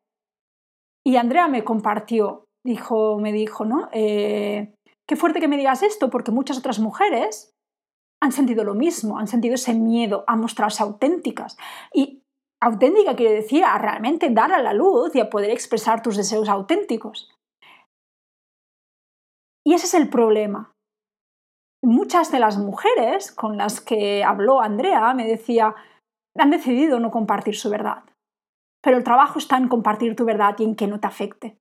Y 1.05 1.17
Andrea 1.17 1.49
me 1.49 1.65
compartió, 1.65 2.45
dijo, 2.65 3.19
me 3.19 3.33
dijo, 3.33 3.65
¿no? 3.65 3.88
Eh, 3.93 4.75
qué 5.09 5.17
fuerte 5.17 5.41
que 5.41 5.49
me 5.49 5.57
digas 5.57 5.83
esto, 5.83 6.11
porque 6.11 6.31
muchas 6.31 6.59
otras 6.59 6.79
mujeres 6.79 7.50
han 8.23 8.33
sentido 8.33 8.65
lo 8.65 8.75
mismo, 8.75 9.19
han 9.19 9.29
sentido 9.29 9.55
ese 9.55 9.75
miedo 9.75 10.25
a 10.27 10.37
mostrarse 10.37 10.83
auténticas. 10.83 11.57
Y 11.95 12.23
auténtica 12.61 13.17
quiere 13.17 13.35
decir 13.35 13.65
a 13.65 13.79
realmente 13.79 14.31
dar 14.31 14.53
a 14.53 14.62
la 14.62 14.73
luz 14.73 15.15
y 15.15 15.21
a 15.21 15.31
poder 15.31 15.50
expresar 15.50 16.03
tus 16.03 16.17
deseos 16.17 16.49
auténticos. 16.49 17.31
Y 19.65 19.75
ese 19.75 19.87
es 19.87 19.95
el 19.95 20.09
problema. 20.09 20.73
Muchas 21.83 22.33
de 22.33 22.41
las 22.41 22.59
mujeres 22.59 23.31
con 23.31 23.57
las 23.57 23.81
que 23.81 24.25
habló 24.25 24.61
Andrea 24.61 25.12
me 25.15 25.27
decía, 25.27 25.75
han 26.37 26.50
decidido 26.50 26.99
no 26.99 27.11
compartir 27.11 27.57
su 27.57 27.71
verdad. 27.71 28.05
Pero 28.83 28.97
el 28.97 29.05
trabajo 29.05 29.38
está 29.38 29.57
en 29.57 29.69
compartir 29.69 30.17
tu 30.17 30.25
verdad 30.25 30.57
y 30.59 30.65
en 30.65 30.75
que 30.75 30.87
no 30.87 31.00
te 31.00 31.07
afecte. 31.07 31.59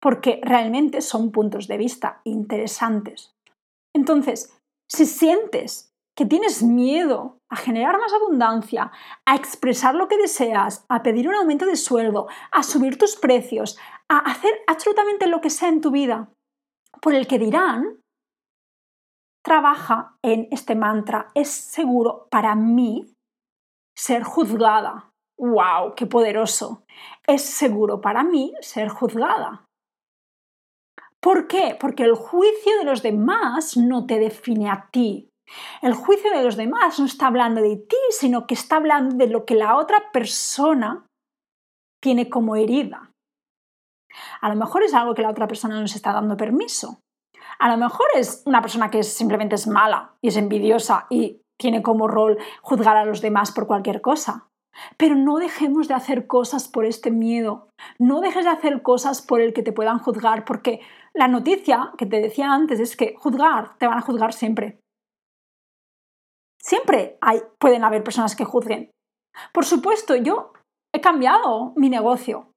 Porque 0.00 0.40
realmente 0.42 1.00
son 1.00 1.32
puntos 1.32 1.66
de 1.66 1.76
vista 1.76 2.20
interesantes. 2.24 3.34
Entonces, 3.94 4.58
si 4.90 5.06
sientes 5.06 5.93
que 6.16 6.26
tienes 6.26 6.62
miedo 6.62 7.38
a 7.50 7.56
generar 7.56 7.98
más 7.98 8.12
abundancia, 8.12 8.92
a 9.26 9.34
expresar 9.34 9.94
lo 9.94 10.08
que 10.08 10.16
deseas, 10.16 10.84
a 10.88 11.02
pedir 11.02 11.28
un 11.28 11.34
aumento 11.34 11.66
de 11.66 11.76
sueldo, 11.76 12.28
a 12.52 12.62
subir 12.62 12.98
tus 12.98 13.16
precios, 13.16 13.78
a 14.08 14.18
hacer 14.18 14.52
absolutamente 14.66 15.26
lo 15.26 15.40
que 15.40 15.50
sea 15.50 15.68
en 15.68 15.80
tu 15.80 15.90
vida 15.90 16.30
por 17.00 17.14
el 17.14 17.26
que 17.26 17.38
dirán, 17.38 18.00
trabaja 19.44 20.16
en 20.22 20.48
este 20.50 20.74
mantra. 20.74 21.30
Es 21.34 21.50
seguro 21.50 22.28
para 22.30 22.54
mí 22.54 23.14
ser 23.94 24.22
juzgada. 24.22 25.10
¡Wow! 25.38 25.94
¡Qué 25.96 26.06
poderoso! 26.06 26.84
Es 27.26 27.42
seguro 27.42 28.00
para 28.00 28.22
mí 28.24 28.54
ser 28.60 28.88
juzgada. 28.88 29.66
¿Por 31.20 31.46
qué? 31.46 31.76
Porque 31.78 32.04
el 32.04 32.14
juicio 32.14 32.78
de 32.78 32.84
los 32.84 33.02
demás 33.02 33.76
no 33.76 34.06
te 34.06 34.18
define 34.18 34.70
a 34.70 34.88
ti. 34.90 35.30
El 35.82 35.94
juicio 35.94 36.30
de 36.30 36.42
los 36.42 36.56
demás 36.56 36.98
no 36.98 37.06
está 37.06 37.26
hablando 37.26 37.60
de 37.60 37.76
ti, 37.76 37.96
sino 38.10 38.46
que 38.46 38.54
está 38.54 38.76
hablando 38.76 39.16
de 39.16 39.28
lo 39.28 39.44
que 39.44 39.54
la 39.54 39.76
otra 39.76 40.10
persona 40.12 41.06
tiene 42.02 42.28
como 42.28 42.56
herida. 42.56 43.10
A 44.40 44.48
lo 44.48 44.56
mejor 44.56 44.82
es 44.82 44.94
algo 44.94 45.14
que 45.14 45.22
la 45.22 45.30
otra 45.30 45.46
persona 45.46 45.80
no 45.80 45.86
se 45.86 45.96
está 45.96 46.12
dando 46.12 46.36
permiso. 46.36 47.00
A 47.58 47.68
lo 47.68 47.76
mejor 47.76 48.06
es 48.14 48.42
una 48.46 48.60
persona 48.60 48.90
que 48.90 49.02
simplemente 49.02 49.54
es 49.54 49.66
mala 49.66 50.14
y 50.22 50.28
es 50.28 50.36
envidiosa 50.36 51.06
y 51.10 51.40
tiene 51.58 51.82
como 51.82 52.08
rol 52.08 52.38
juzgar 52.62 52.96
a 52.96 53.04
los 53.04 53.20
demás 53.20 53.52
por 53.52 53.66
cualquier 53.66 54.00
cosa. 54.00 54.48
Pero 54.96 55.14
no 55.14 55.36
dejemos 55.36 55.86
de 55.86 55.94
hacer 55.94 56.26
cosas 56.26 56.68
por 56.68 56.84
este 56.84 57.10
miedo. 57.10 57.68
No 57.98 58.20
dejes 58.20 58.44
de 58.44 58.50
hacer 58.50 58.82
cosas 58.82 59.22
por 59.22 59.40
el 59.40 59.52
que 59.52 59.62
te 59.62 59.72
puedan 59.72 60.00
juzgar, 60.00 60.44
porque 60.44 60.80
la 61.14 61.28
noticia 61.28 61.92
que 61.96 62.06
te 62.06 62.20
decía 62.20 62.52
antes 62.52 62.80
es 62.80 62.96
que 62.96 63.14
juzgar, 63.16 63.76
te 63.78 63.86
van 63.86 63.98
a 63.98 64.02
juzgar 64.02 64.32
siempre. 64.32 64.80
Siempre 66.64 67.18
hay, 67.20 67.42
pueden 67.58 67.84
haber 67.84 68.02
personas 68.02 68.34
que 68.34 68.44
juzguen. 68.44 68.90
Por 69.52 69.64
supuesto, 69.64 70.16
yo 70.16 70.52
he 70.94 71.00
cambiado 71.00 71.72
mi 71.76 71.90
negocio 71.90 72.54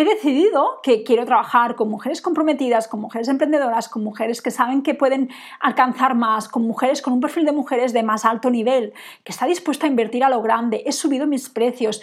he 0.00 0.04
decidido 0.04 0.80
que 0.82 1.02
quiero 1.02 1.26
trabajar 1.26 1.76
con 1.76 1.90
mujeres 1.90 2.22
comprometidas, 2.22 2.88
con 2.88 3.00
mujeres 3.00 3.28
emprendedoras, 3.28 3.88
con 3.88 4.02
mujeres 4.02 4.40
que 4.40 4.50
saben 4.50 4.82
que 4.82 4.94
pueden 4.94 5.28
alcanzar 5.60 6.14
más, 6.14 6.48
con 6.48 6.66
mujeres 6.66 7.02
con 7.02 7.12
un 7.12 7.20
perfil 7.20 7.44
de 7.44 7.52
mujeres 7.52 7.92
de 7.92 8.02
más 8.02 8.24
alto 8.24 8.50
nivel, 8.50 8.94
que 9.24 9.32
está 9.32 9.44
dispuesta 9.44 9.86
a 9.86 9.90
invertir 9.90 10.24
a 10.24 10.30
lo 10.30 10.40
grande. 10.40 10.84
He 10.86 10.92
subido 10.92 11.26
mis 11.26 11.50
precios, 11.50 12.02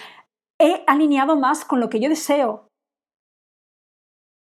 he 0.59 0.83
alineado 0.85 1.37
más 1.37 1.65
con 1.65 1.79
lo 1.79 1.89
que 1.89 1.99
yo 1.99 2.07
deseo. 2.07 2.67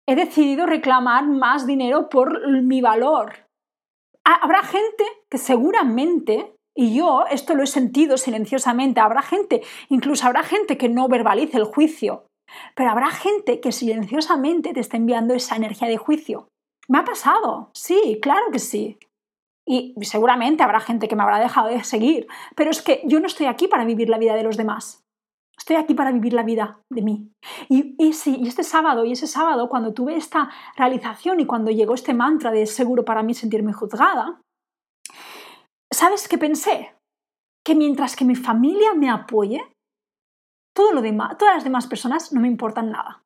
He 0.08 0.16
decidido 0.16 0.66
reclamar 0.66 1.28
más 1.28 1.64
dinero 1.64 2.08
por 2.08 2.48
mi 2.62 2.80
valor. 2.80 3.47
Habrá 4.30 4.62
gente 4.62 5.04
que 5.30 5.38
seguramente 5.38 6.52
y 6.76 6.94
yo 6.94 7.24
esto 7.28 7.54
lo 7.54 7.64
he 7.64 7.66
sentido 7.66 8.16
silenciosamente. 8.18 9.00
Habrá 9.00 9.22
gente, 9.22 9.62
incluso 9.88 10.26
habrá 10.26 10.44
gente 10.44 10.76
que 10.76 10.88
no 10.88 11.08
verbalice 11.08 11.56
el 11.56 11.64
juicio, 11.64 12.26
pero 12.76 12.90
habrá 12.90 13.10
gente 13.10 13.58
que 13.60 13.72
silenciosamente 13.72 14.72
te 14.72 14.80
está 14.80 14.96
enviando 14.96 15.34
esa 15.34 15.56
energía 15.56 15.88
de 15.88 15.96
juicio. 15.96 16.46
Me 16.86 16.98
ha 16.98 17.04
pasado, 17.04 17.70
sí, 17.74 18.20
claro 18.22 18.52
que 18.52 18.60
sí. 18.60 18.96
Y 19.66 19.94
seguramente 20.02 20.62
habrá 20.62 20.78
gente 20.78 21.08
que 21.08 21.16
me 21.16 21.24
habrá 21.24 21.40
dejado 21.40 21.68
de 21.68 21.82
seguir, 21.82 22.28
pero 22.54 22.70
es 22.70 22.80
que 22.80 23.02
yo 23.06 23.18
no 23.18 23.26
estoy 23.26 23.46
aquí 23.46 23.66
para 23.66 23.84
vivir 23.84 24.08
la 24.08 24.18
vida 24.18 24.36
de 24.36 24.44
los 24.44 24.56
demás. 24.56 25.02
Estoy 25.58 25.76
aquí 25.76 25.94
para 25.94 26.12
vivir 26.12 26.32
la 26.32 26.44
vida 26.44 26.80
de 26.88 27.02
mí. 27.02 27.32
Y, 27.68 27.94
y, 27.98 28.12
sí, 28.12 28.36
y 28.40 28.46
este 28.48 28.62
sábado, 28.62 29.04
y 29.04 29.12
ese 29.12 29.26
sábado, 29.26 29.68
cuando 29.68 29.92
tuve 29.92 30.16
esta 30.16 30.50
realización 30.76 31.40
y 31.40 31.46
cuando 31.46 31.70
llegó 31.70 31.94
este 31.94 32.14
mantra 32.14 32.52
de 32.52 32.64
seguro 32.66 33.04
para 33.04 33.24
mí 33.24 33.34
sentirme 33.34 33.72
juzgada, 33.72 34.40
¿sabes 35.92 36.28
qué 36.28 36.38
pensé? 36.38 36.94
Que 37.66 37.74
mientras 37.74 38.14
que 38.14 38.24
mi 38.24 38.36
familia 38.36 38.94
me 38.94 39.10
apoye, 39.10 39.60
todo 40.74 40.92
lo 40.92 41.02
demás, 41.02 41.36
todas 41.36 41.56
las 41.56 41.64
demás 41.64 41.88
personas 41.88 42.32
no 42.32 42.40
me 42.40 42.48
importan 42.48 42.92
nada. 42.92 43.24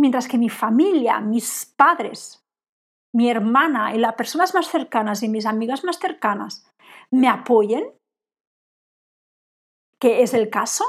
Mientras 0.00 0.26
que 0.26 0.36
mi 0.36 0.48
familia, 0.48 1.20
mis 1.20 1.72
padres, 1.76 2.44
mi 3.14 3.30
hermana 3.30 3.94
y 3.94 3.98
las 3.98 4.14
personas 4.14 4.54
más 4.54 4.66
cercanas 4.66 5.22
y 5.22 5.28
mis 5.28 5.46
amigas 5.46 5.84
más 5.84 5.98
cercanas 5.98 6.68
me 7.10 7.28
apoyen, 7.28 7.84
que 10.00 10.22
es 10.22 10.34
el 10.34 10.50
caso, 10.50 10.84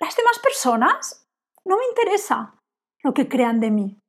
las 0.00 0.16
demás 0.16 0.38
personas 0.38 1.28
no 1.64 1.76
me 1.76 1.84
interesa 1.88 2.54
lo 3.02 3.14
que 3.14 3.28
crean 3.28 3.60
de 3.60 3.70
mí. 3.70 4.00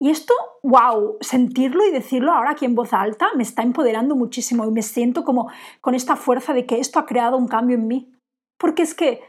Y 0.00 0.10
esto, 0.10 0.34
wow, 0.62 1.16
sentirlo 1.20 1.86
y 1.86 1.90
decirlo 1.90 2.32
ahora 2.32 2.50
aquí 2.50 2.64
en 2.64 2.74
voz 2.74 2.92
alta 2.92 3.28
me 3.36 3.42
está 3.42 3.62
empoderando 3.62 4.16
muchísimo 4.16 4.66
y 4.66 4.70
me 4.70 4.82
siento 4.82 5.24
como 5.24 5.50
con 5.80 5.94
esta 5.94 6.16
fuerza 6.16 6.52
de 6.52 6.66
que 6.66 6.80
esto 6.80 6.98
ha 6.98 7.06
creado 7.06 7.36
un 7.36 7.48
cambio 7.48 7.76
en 7.76 7.86
mí 7.86 8.14
porque 8.58 8.82
es 8.82 8.94
que 8.94 9.22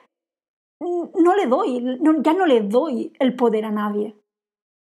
no 0.81 1.35
le 1.35 1.47
doy, 1.47 1.99
ya 2.21 2.33
no 2.33 2.45
le 2.45 2.61
doy 2.61 3.13
el 3.19 3.35
poder 3.35 3.65
a 3.65 3.71
nadie. 3.71 4.19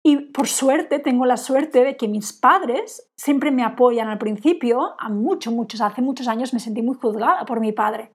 Y 0.04 0.16
por 0.32 0.48
suerte, 0.48 0.98
tengo 0.98 1.26
la 1.26 1.36
suerte 1.36 1.84
de 1.84 1.96
que 1.96 2.08
mis 2.08 2.32
padres 2.32 3.10
siempre 3.18 3.50
me 3.50 3.64
apoyan 3.64 4.08
al 4.08 4.18
principio, 4.18 4.94
a 4.98 5.10
muchos, 5.10 5.52
muchos, 5.52 5.80
hace 5.80 6.00
muchos 6.00 6.26
años 6.26 6.54
me 6.54 6.60
sentí 6.60 6.82
muy 6.82 6.96
juzgada 6.96 7.44
por 7.44 7.60
mi 7.60 7.72
padre. 7.72 8.12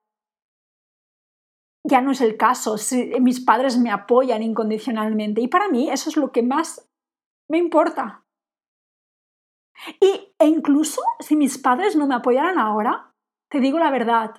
Ya 1.87 2.01
no 2.01 2.11
es 2.11 2.21
el 2.21 2.35
caso, 2.35 2.77
si 2.77 3.11
mis 3.21 3.39
padres 3.39 3.77
me 3.77 3.91
apoyan 3.91 4.41
incondicionalmente 4.41 5.41
y 5.41 5.47
para 5.47 5.69
mí 5.69 5.89
eso 5.91 6.09
es 6.09 6.17
lo 6.17 6.31
que 6.31 6.41
más 6.41 6.89
me 7.47 7.59
importa. 7.59 8.25
Y, 10.01 10.33
e 10.39 10.47
incluso 10.47 11.01
si 11.19 11.35
mis 11.35 11.57
padres 11.57 11.95
no 11.95 12.07
me 12.07 12.15
apoyaran 12.15 12.57
ahora, 12.57 13.13
te 13.51 13.59
digo 13.59 13.77
la 13.77 13.91
verdad, 13.91 14.33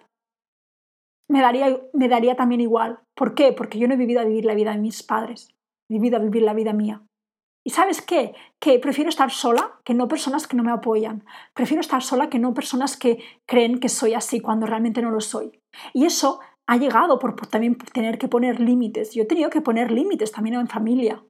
me 1.28 1.40
daría, 1.40 1.80
me 1.92 2.08
daría 2.08 2.34
también 2.34 2.60
igual. 2.60 3.00
¿Por 3.14 3.34
qué? 3.34 3.52
Porque 3.52 3.78
yo 3.78 3.86
no 3.86 3.94
he 3.94 3.98
vivido 3.98 4.20
a 4.20 4.24
vivir 4.24 4.44
la 4.44 4.54
vida 4.54 4.72
de 4.72 4.78
mis 4.78 5.02
padres, 5.02 5.54
he 5.88 5.94
vivido 5.94 6.16
a 6.16 6.20
vivir 6.20 6.42
la 6.42 6.54
vida 6.54 6.72
mía. 6.72 7.02
¿Y 7.64 7.70
sabes 7.70 8.00
qué? 8.00 8.32
Que 8.60 8.78
prefiero 8.78 9.10
estar 9.10 9.32
sola 9.32 9.80
que 9.84 9.92
no 9.92 10.06
personas 10.06 10.46
que 10.46 10.56
no 10.56 10.62
me 10.62 10.70
apoyan. 10.70 11.24
Prefiero 11.52 11.80
estar 11.80 12.00
sola 12.00 12.30
que 12.30 12.38
no 12.38 12.54
personas 12.54 12.96
que 12.96 13.18
creen 13.44 13.80
que 13.80 13.88
soy 13.88 14.14
así 14.14 14.40
cuando 14.40 14.66
realmente 14.66 15.02
no 15.02 15.10
lo 15.10 15.20
soy. 15.20 15.60
Y 15.92 16.04
eso 16.04 16.38
ha 16.66 16.76
llegado 16.76 17.18
por, 17.18 17.34
también 17.46 17.76
tener 17.78 18.18
que 18.18 18.28
poner 18.28 18.60
límites. 18.60 19.14
Yo 19.14 19.22
he 19.22 19.26
tenido 19.26 19.50
que 19.50 19.60
poner 19.60 19.90
límites 19.90 20.32
también 20.32 20.56
en 20.56 20.68
familia. 20.68 21.24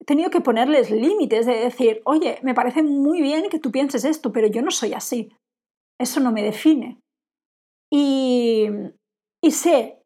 He 0.00 0.04
tenido 0.04 0.30
que 0.30 0.40
ponerles 0.40 0.90
límites 0.90 1.46
de 1.46 1.54
decir, 1.54 2.02
oye, 2.04 2.38
me 2.42 2.54
parece 2.54 2.82
muy 2.82 3.22
bien 3.22 3.48
que 3.48 3.58
tú 3.58 3.72
pienses 3.72 4.04
esto, 4.04 4.32
pero 4.32 4.46
yo 4.46 4.62
no 4.62 4.70
soy 4.70 4.92
así. 4.92 5.30
Eso 5.98 6.20
no 6.20 6.30
me 6.30 6.42
define. 6.42 7.00
Y, 7.90 8.68
sé 9.50 10.00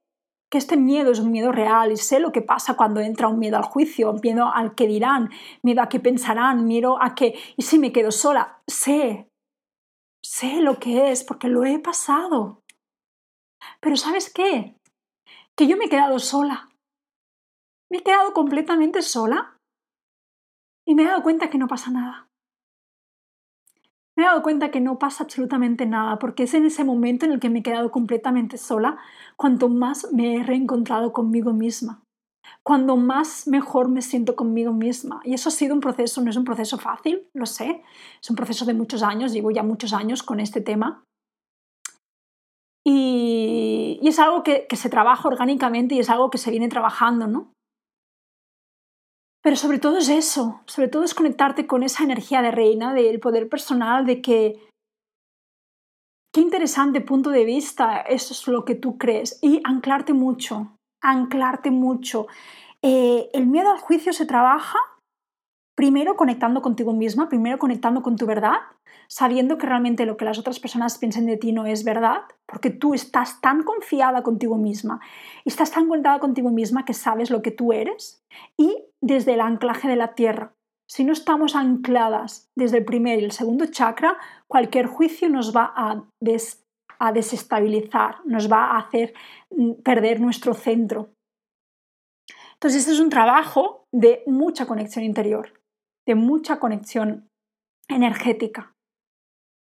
que 0.50 0.58
este 0.58 0.76
miedo 0.76 1.10
es 1.10 1.20
un 1.20 1.30
miedo 1.30 1.52
real 1.52 1.92
y 1.92 1.96
sé 1.96 2.20
lo 2.20 2.32
que 2.32 2.42
pasa 2.42 2.74
cuando 2.74 3.00
entra 3.00 3.28
un 3.28 3.38
miedo 3.38 3.56
al 3.56 3.64
juicio, 3.64 4.14
miedo 4.22 4.46
al 4.52 4.74
que 4.74 4.86
dirán, 4.86 5.30
miedo 5.62 5.82
a 5.82 5.88
qué 5.88 6.00
pensarán, 6.00 6.66
miedo 6.66 7.02
a 7.02 7.14
que, 7.14 7.38
¿y 7.56 7.62
si 7.62 7.78
me 7.78 7.92
quedo 7.92 8.10
sola? 8.10 8.62
Sé, 8.66 9.28
sé 10.22 10.60
lo 10.60 10.78
que 10.78 11.10
es 11.10 11.24
porque 11.24 11.48
lo 11.48 11.64
he 11.64 11.78
pasado. 11.78 12.62
Pero 13.80 13.96
¿sabes 13.96 14.32
qué? 14.32 14.76
Que 15.56 15.66
yo 15.66 15.76
me 15.76 15.86
he 15.86 15.88
quedado 15.88 16.18
sola. 16.18 16.68
Me 17.90 17.98
he 17.98 18.02
quedado 18.02 18.32
completamente 18.32 19.02
sola 19.02 19.56
y 20.86 20.94
me 20.94 21.02
he 21.02 21.06
dado 21.06 21.22
cuenta 21.22 21.50
que 21.50 21.58
no 21.58 21.68
pasa 21.68 21.90
nada. 21.90 22.28
Me 24.18 24.24
he 24.24 24.26
dado 24.26 24.42
cuenta 24.42 24.72
que 24.72 24.80
no 24.80 24.98
pasa 24.98 25.22
absolutamente 25.22 25.86
nada, 25.86 26.18
porque 26.18 26.42
es 26.42 26.54
en 26.54 26.66
ese 26.66 26.82
momento 26.82 27.24
en 27.24 27.30
el 27.30 27.38
que 27.38 27.50
me 27.50 27.60
he 27.60 27.62
quedado 27.62 27.92
completamente 27.92 28.58
sola, 28.58 28.98
cuanto 29.36 29.68
más 29.68 30.12
me 30.12 30.34
he 30.34 30.42
reencontrado 30.42 31.12
conmigo 31.12 31.52
misma, 31.52 32.02
cuando 32.64 32.96
más 32.96 33.46
mejor 33.46 33.88
me 33.88 34.02
siento 34.02 34.34
conmigo 34.34 34.72
misma. 34.72 35.20
Y 35.22 35.34
eso 35.34 35.50
ha 35.50 35.52
sido 35.52 35.72
un 35.72 35.80
proceso, 35.80 36.20
no 36.20 36.30
es 36.30 36.36
un 36.36 36.42
proceso 36.44 36.78
fácil, 36.78 37.28
lo 37.32 37.46
sé, 37.46 37.84
es 38.20 38.28
un 38.28 38.34
proceso 38.34 38.64
de 38.64 38.74
muchos 38.74 39.04
años, 39.04 39.32
llevo 39.32 39.52
ya 39.52 39.62
muchos 39.62 39.92
años 39.92 40.24
con 40.24 40.40
este 40.40 40.60
tema. 40.60 41.04
Y, 42.90 44.00
es 44.02 44.18
algo 44.18 44.42
que, 44.42 44.66
se 44.74 44.88
trabaja 44.88 45.28
orgánicamente 45.28 45.94
y 45.94 45.98
es 45.98 46.08
algo 46.08 46.30
que 46.30 46.38
se 46.38 46.50
viene 46.50 46.68
trabajando, 46.68 47.26
¿no? 47.26 47.52
Pero 49.42 49.56
sobre 49.56 49.78
todo 49.78 49.98
es 49.98 50.08
eso, 50.08 50.62
sobre 50.64 50.88
todo 50.88 51.04
es 51.04 51.14
conectarte 51.14 51.66
con 51.66 51.82
esa 51.82 52.02
energía 52.02 52.40
de 52.40 52.50
reina, 52.50 52.94
del 52.94 53.20
poder 53.20 53.50
personal, 53.50 54.06
de 54.06 54.22
que 54.22 54.66
qué 56.32 56.40
interesante 56.40 57.02
punto 57.02 57.28
de 57.28 57.44
vista, 57.44 58.00
eso 58.00 58.32
es 58.32 58.48
lo 58.48 58.64
que 58.64 58.74
tú 58.74 58.96
crees, 58.96 59.38
y 59.42 59.60
anclarte 59.64 60.14
mucho, 60.14 60.74
anclarte 61.02 61.70
mucho. 61.70 62.26
Eh, 62.80 63.28
el 63.34 63.46
miedo 63.46 63.70
al 63.70 63.80
juicio 63.80 64.14
se 64.14 64.24
trabaja 64.24 64.78
primero 65.78 66.16
conectando 66.16 66.60
contigo 66.60 66.92
misma, 66.92 67.28
primero 67.28 67.56
conectando 67.56 68.02
con 68.02 68.16
tu 68.16 68.26
verdad, 68.26 68.56
sabiendo 69.06 69.58
que 69.58 69.66
realmente 69.68 70.06
lo 70.06 70.16
que 70.16 70.24
las 70.24 70.36
otras 70.36 70.58
personas 70.58 70.98
piensen 70.98 71.24
de 71.24 71.36
ti 71.36 71.52
no 71.52 71.66
es 71.66 71.84
verdad, 71.84 72.22
porque 72.46 72.70
tú 72.70 72.94
estás 72.94 73.40
tan 73.40 73.62
confiada 73.62 74.24
contigo 74.24 74.58
misma 74.58 74.98
estás 75.44 75.70
tan 75.70 75.86
conectada 75.86 76.18
contigo 76.18 76.50
misma 76.50 76.84
que 76.84 76.94
sabes 76.94 77.30
lo 77.30 77.42
que 77.42 77.52
tú 77.52 77.72
eres 77.72 78.24
y 78.56 78.86
desde 79.00 79.34
el 79.34 79.40
anclaje 79.40 79.86
de 79.86 79.94
la 79.94 80.16
tierra. 80.16 80.52
Si 80.90 81.04
no 81.04 81.12
estamos 81.12 81.54
ancladas 81.54 82.50
desde 82.56 82.78
el 82.78 82.84
primer 82.84 83.20
y 83.20 83.24
el 83.24 83.30
segundo 83.30 83.64
chakra, 83.66 84.18
cualquier 84.48 84.86
juicio 84.86 85.28
nos 85.28 85.54
va 85.54 85.72
a, 85.76 86.02
a 86.98 87.12
desestabilizar, 87.12 88.16
nos 88.24 88.50
va 88.50 88.72
a 88.72 88.78
hacer 88.78 89.14
mm, 89.50 89.74
perder 89.84 90.20
nuestro 90.20 90.54
centro. 90.54 91.10
Entonces, 92.54 92.80
este 92.80 92.92
es 92.94 92.98
un 92.98 93.10
trabajo 93.10 93.84
de 93.92 94.24
mucha 94.26 94.66
conexión 94.66 95.04
interior, 95.04 95.52
de 96.08 96.14
mucha 96.14 96.58
conexión 96.58 97.28
energética. 97.86 98.74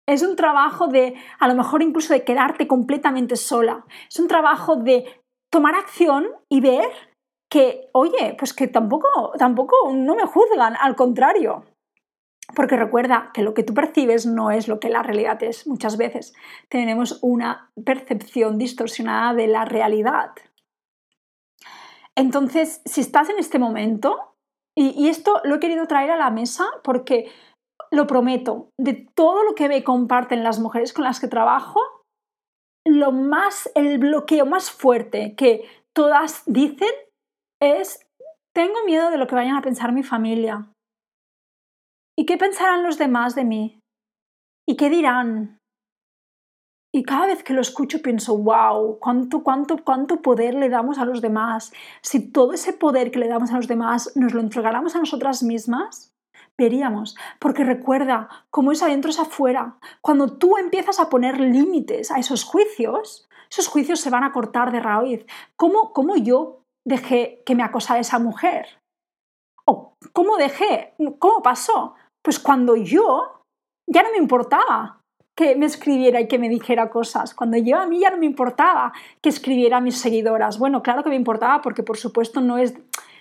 Es 0.08 0.22
un 0.22 0.36
trabajo 0.36 0.88
de, 0.88 1.14
a 1.38 1.46
lo 1.46 1.54
mejor 1.54 1.82
incluso 1.82 2.14
de 2.14 2.24
quedarte 2.24 2.66
completamente 2.66 3.36
sola. 3.36 3.84
Es 4.08 4.18
un 4.18 4.26
trabajo 4.26 4.76
de 4.76 5.04
tomar 5.52 5.74
acción 5.74 6.26
y 6.48 6.62
ver 6.62 6.88
que, 7.50 7.90
oye, 7.92 8.34
pues 8.38 8.54
que 8.54 8.68
tampoco, 8.68 9.32
tampoco 9.38 9.76
no 9.92 10.16
me 10.16 10.24
juzgan, 10.24 10.76
al 10.80 10.96
contrario. 10.96 11.66
Porque 12.56 12.76
recuerda 12.76 13.30
que 13.34 13.42
lo 13.42 13.52
que 13.52 13.62
tú 13.62 13.74
percibes 13.74 14.24
no 14.24 14.50
es 14.50 14.66
lo 14.66 14.80
que 14.80 14.88
la 14.88 15.02
realidad 15.02 15.42
es. 15.42 15.66
Muchas 15.66 15.98
veces 15.98 16.32
tenemos 16.70 17.18
una 17.20 17.70
percepción 17.84 18.56
distorsionada 18.56 19.34
de 19.34 19.46
la 19.46 19.66
realidad. 19.66 20.30
Entonces, 22.16 22.80
si 22.86 23.02
estás 23.02 23.28
en 23.28 23.38
este 23.38 23.58
momento, 23.58 24.29
y, 24.76 25.08
esto 25.08 25.40
lo 25.44 25.56
he 25.56 25.60
querido 25.60 25.86
traer 25.86 26.10
a 26.10 26.16
la 26.16 26.30
mesa 26.30 26.66
porque 26.82 27.30
lo 27.90 28.06
prometo, 28.06 28.70
de 28.78 29.08
todo 29.14 29.42
lo 29.44 29.54
que 29.54 29.68
me 29.68 29.82
comparten 29.82 30.44
las 30.44 30.60
mujeres 30.60 30.92
con 30.92 31.04
las 31.04 31.20
que 31.20 31.28
trabajo, 31.28 31.80
lo 32.86 33.12
más, 33.12 33.70
el 33.74 33.98
bloqueo 33.98 34.46
más 34.46 34.70
fuerte 34.70 35.34
que 35.36 35.68
todas 35.94 36.42
dicen 36.46 36.88
es, 37.60 38.06
tengo 38.54 38.84
miedo 38.86 39.10
de 39.10 39.18
lo 39.18 39.26
que 39.26 39.34
vayan 39.34 39.56
a 39.56 39.62
pensar 39.62 39.92
mi 39.92 40.02
familia. 40.02 40.72
¿Y 42.18 42.26
qué 42.26 42.36
pensarán 42.36 42.82
los 42.82 42.98
demás 42.98 43.34
de 43.34 43.44
mí? 43.44 43.80
¿Y 44.68 44.76
qué 44.76 44.88
dirán? 44.88 45.59
Y 46.92 47.04
cada 47.04 47.26
vez 47.26 47.44
que 47.44 47.54
lo 47.54 47.60
escucho 47.60 48.02
pienso, 48.02 48.36
wow, 48.36 48.98
¿cuánto, 48.98 49.44
cuánto, 49.44 49.84
cuánto 49.84 50.22
poder 50.22 50.54
le 50.54 50.68
damos 50.68 50.98
a 50.98 51.04
los 51.04 51.20
demás. 51.20 51.72
Si 52.02 52.32
todo 52.32 52.52
ese 52.52 52.72
poder 52.72 53.10
que 53.10 53.20
le 53.20 53.28
damos 53.28 53.52
a 53.52 53.56
los 53.56 53.68
demás 53.68 54.16
nos 54.16 54.34
lo 54.34 54.40
entregáramos 54.40 54.96
a 54.96 54.98
nosotras 54.98 55.42
mismas, 55.44 56.12
veríamos. 56.58 57.16
Porque 57.38 57.64
recuerda, 57.64 58.28
como 58.50 58.72
es 58.72 58.82
adentro 58.82 59.10
es 59.10 59.20
afuera. 59.20 59.78
Cuando 60.00 60.36
tú 60.36 60.56
empiezas 60.56 60.98
a 60.98 61.08
poner 61.08 61.38
límites 61.38 62.10
a 62.10 62.18
esos 62.18 62.42
juicios, 62.42 63.28
esos 63.50 63.68
juicios 63.68 64.00
se 64.00 64.10
van 64.10 64.24
a 64.24 64.32
cortar 64.32 64.72
de 64.72 64.80
raíz. 64.80 65.24
¿Cómo, 65.56 65.92
cómo 65.92 66.16
yo 66.16 66.62
dejé 66.84 67.42
que 67.46 67.54
me 67.54 67.62
acosara 67.62 68.00
esa 68.00 68.18
mujer? 68.18 68.66
¿O 69.64 69.94
cómo 70.12 70.36
dejé? 70.36 70.94
¿Cómo 71.18 71.40
pasó? 71.42 71.94
Pues 72.22 72.40
cuando 72.40 72.74
yo 72.74 73.44
ya 73.88 74.02
no 74.02 74.10
me 74.10 74.18
importaba 74.18 74.99
que 75.40 75.56
me 75.56 75.64
escribiera 75.64 76.20
y 76.20 76.28
que 76.28 76.38
me 76.38 76.50
dijera 76.50 76.90
cosas. 76.90 77.34
Cuando 77.34 77.56
yo 77.56 77.78
a 77.78 77.86
mí 77.86 78.00
ya 78.00 78.10
no 78.10 78.18
me 78.18 78.26
importaba 78.26 78.92
que 79.22 79.30
escribiera 79.30 79.78
a 79.78 79.80
mis 79.80 79.96
seguidoras. 79.96 80.58
Bueno, 80.58 80.82
claro 80.82 81.02
que 81.02 81.08
me 81.08 81.16
importaba 81.16 81.62
porque 81.62 81.82
por 81.82 81.96
supuesto 81.96 82.42
no 82.42 82.58
es, 82.58 82.74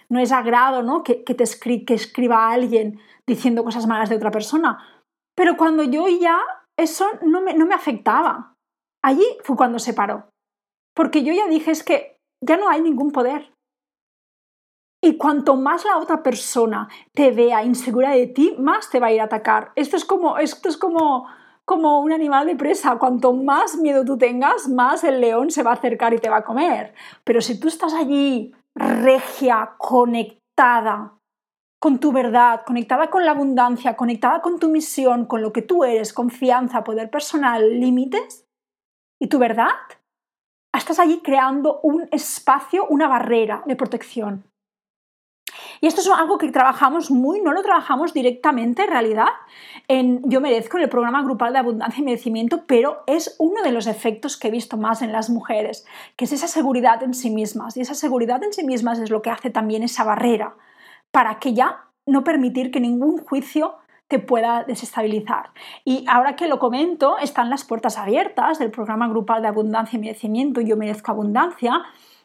no 0.10 0.20
es 0.20 0.34
agrado 0.34 0.84
¿no? 0.84 1.02
Que, 1.02 1.24
que, 1.24 1.34
te 1.34 1.46
que 1.86 1.94
escriba 1.94 2.40
a 2.40 2.52
alguien 2.52 3.00
diciendo 3.26 3.64
cosas 3.64 3.88
malas 3.88 4.10
de 4.10 4.18
otra 4.18 4.32
persona. 4.32 4.86
Pero 5.34 5.56
cuando 5.56 5.82
yo 5.84 6.10
ya 6.10 6.42
eso 6.78 7.06
no 7.22 7.40
me, 7.40 7.54
no 7.54 7.66
me 7.66 7.74
afectaba. 7.74 8.54
Allí 9.02 9.26
fue 9.46 9.56
cuando 9.56 9.80
se 9.80 9.94
paró. 9.94 10.28
Porque 10.94 11.24
yo 11.24 11.32
ya 11.32 11.48
dije 11.48 11.72
es 11.72 11.86
que 11.86 12.18
ya 12.46 12.58
no 12.58 12.68
hay 12.68 12.82
ningún 12.82 13.14
poder. 13.14 13.54
Y 15.02 15.16
cuanto 15.16 15.56
más 15.56 15.86
la 15.86 15.98
otra 15.98 16.22
persona 16.22 16.90
te 17.16 17.32
vea 17.32 17.64
insegura 17.64 18.10
de 18.12 18.28
ti, 18.28 18.58
más 18.60 18.90
te 18.90 19.00
va 19.00 19.08
a 19.08 19.14
ir 19.14 19.22
a 19.22 19.26
atacar. 19.26 19.72
Esto 19.78 19.96
es 19.96 20.04
como, 20.04 20.38
esto 20.38 20.68
es 20.68 20.76
como, 20.76 21.30
como 21.70 22.00
un 22.00 22.12
animal 22.12 22.48
de 22.48 22.56
presa. 22.56 22.98
Cuanto 22.98 23.32
más 23.32 23.78
miedo 23.78 24.04
tú 24.04 24.18
tengas, 24.18 24.68
más 24.68 25.04
el 25.04 25.22
león 25.22 25.52
se 25.52 25.62
va 25.62 25.70
a 25.70 25.76
acercar 25.76 26.16
y 26.16 26.18
te 26.18 26.28
va 26.28 26.38
a 26.38 26.44
comer. 26.44 26.96
Pero 27.24 27.42
si 27.42 27.60
tú 27.60 27.68
estás 27.68 27.94
allí, 27.94 28.56
regia, 28.74 29.76
conectada 29.78 31.14
con 31.80 32.00
tu 32.00 32.12
verdad, 32.12 32.64
conectada 32.66 33.12
con 33.12 33.24
la 33.24 33.34
abundancia, 33.34 33.96
conectada 33.96 34.42
con 34.42 34.58
tu 34.58 34.70
misión, 34.70 35.28
con 35.28 35.44
lo 35.44 35.54
que 35.54 35.62
tú 35.62 35.84
eres, 35.84 36.12
confianza, 36.12 36.84
poder 36.84 37.12
personal, 37.12 37.80
límites 37.80 38.48
y 39.22 39.28
tu 39.28 39.38
verdad, 39.38 39.70
estás 40.76 40.98
allí 40.98 41.22
creando 41.22 41.82
un 41.84 42.10
espacio, 42.12 42.88
una 42.90 43.08
barrera 43.08 43.62
de 43.68 43.76
protección. 43.76 44.49
Y 45.82 45.88
esto 45.88 46.02
es 46.02 46.10
algo 46.10 46.38
que 46.38 46.52
trabajamos 46.52 47.12
muy, 47.12 47.42
no 47.42 47.54
lo 47.54 47.62
trabajamos 47.62 48.14
directamente 48.14 48.84
en 48.84 48.90
realidad 48.90 49.28
en 49.88 50.22
Yo 50.30 50.42
Merezco, 50.42 50.78
en 50.78 50.84
el 50.84 50.90
programa 50.90 51.24
grupal 51.24 51.54
de 51.54 51.60
abundancia 51.60 52.02
y 52.02 52.06
merecimiento, 52.06 52.66
pero 52.68 53.04
es 53.08 53.36
uno 53.40 53.62
de 53.64 53.72
los 53.72 53.88
efectos 53.88 54.38
que 54.38 54.50
he 54.50 54.52
visto 54.52 54.78
más 54.78 55.02
en 55.02 55.12
las 55.12 55.30
mujeres, 55.30 55.86
que 56.16 56.26
es 56.26 56.32
esa 56.32 56.48
seguridad 56.48 57.02
en 57.04 57.14
sí 57.14 57.30
mismas. 57.30 57.78
Y 57.78 57.82
esa 57.82 57.96
seguridad 57.96 58.44
en 58.44 58.54
sí 58.54 58.64
mismas 58.64 59.00
es 59.00 59.10
lo 59.10 59.22
que 59.22 59.30
hace 59.30 59.50
también 59.50 59.84
esa 59.84 60.04
barrera 60.04 60.56
para 61.12 61.40
que 61.40 61.54
ya 61.54 61.86
no 62.06 62.24
permitir 62.24 62.72
que 62.72 62.80
ningún 62.80 63.18
juicio 63.18 63.76
te 64.08 64.20
pueda 64.20 64.64
desestabilizar. 64.64 65.52
Y 65.86 66.04
ahora 66.08 66.36
que 66.36 66.48
lo 66.48 66.60
comento, 66.60 67.18
están 67.20 67.50
las 67.50 67.64
puertas 67.64 67.98
abiertas 67.98 68.58
del 68.58 68.72
programa 68.72 69.08
grupal 69.08 69.44
de 69.44 69.48
abundancia 69.48 69.98
y 69.98 70.00
merecimiento 70.02 70.62
Yo 70.62 70.76
merezco 70.76 71.12
abundancia. 71.12 71.84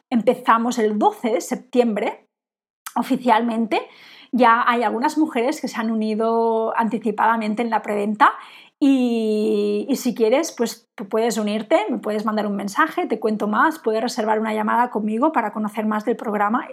Empezamos 0.09 0.79
el 0.79 0.97
12 0.97 1.29
de 1.29 1.41
septiembre 1.41 2.24
oficialmente. 2.95 3.81
Ya 4.31 4.63
hay 4.67 4.83
algunas 4.83 5.17
mujeres 5.17 5.61
que 5.61 5.67
se 5.67 5.79
han 5.79 5.91
unido 5.91 6.73
anticipadamente 6.77 7.61
en 7.61 7.69
la 7.69 7.81
preventa 7.81 8.33
y, 8.79 9.87
si 9.95 10.13
quieres, 10.13 10.51
pues 10.51 10.87
puedes 11.09 11.37
unirte, 11.37 11.85
me 11.89 11.97
puedes 11.97 12.25
mandar 12.25 12.45
un 12.45 12.55
mensaje, 12.55 13.07
te 13.07 13.19
cuento 13.19 13.47
más, 13.47 13.79
puedes 13.79 14.01
reservar 14.01 14.39
una 14.39 14.53
llamada 14.53 14.89
conmigo 14.89 15.31
para 15.31 15.53
conocer 15.53 15.85
más 15.85 16.05
del 16.05 16.17
programa. 16.17 16.67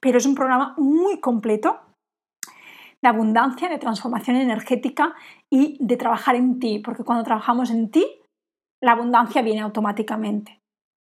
Pero 0.00 0.18
es 0.18 0.26
un 0.26 0.34
programa 0.34 0.74
muy 0.78 1.20
completo 1.20 1.80
de 3.02 3.08
abundancia, 3.08 3.68
de 3.68 3.78
transformación 3.78 4.36
energética 4.36 5.14
y 5.52 5.76
de 5.80 5.96
trabajar 5.96 6.36
en 6.36 6.58
ti, 6.60 6.78
porque 6.78 7.04
cuando 7.04 7.24
trabajamos 7.24 7.70
en 7.70 7.90
ti, 7.90 8.06
la 8.80 8.92
abundancia 8.92 9.42
viene 9.42 9.60
automáticamente. 9.60 10.57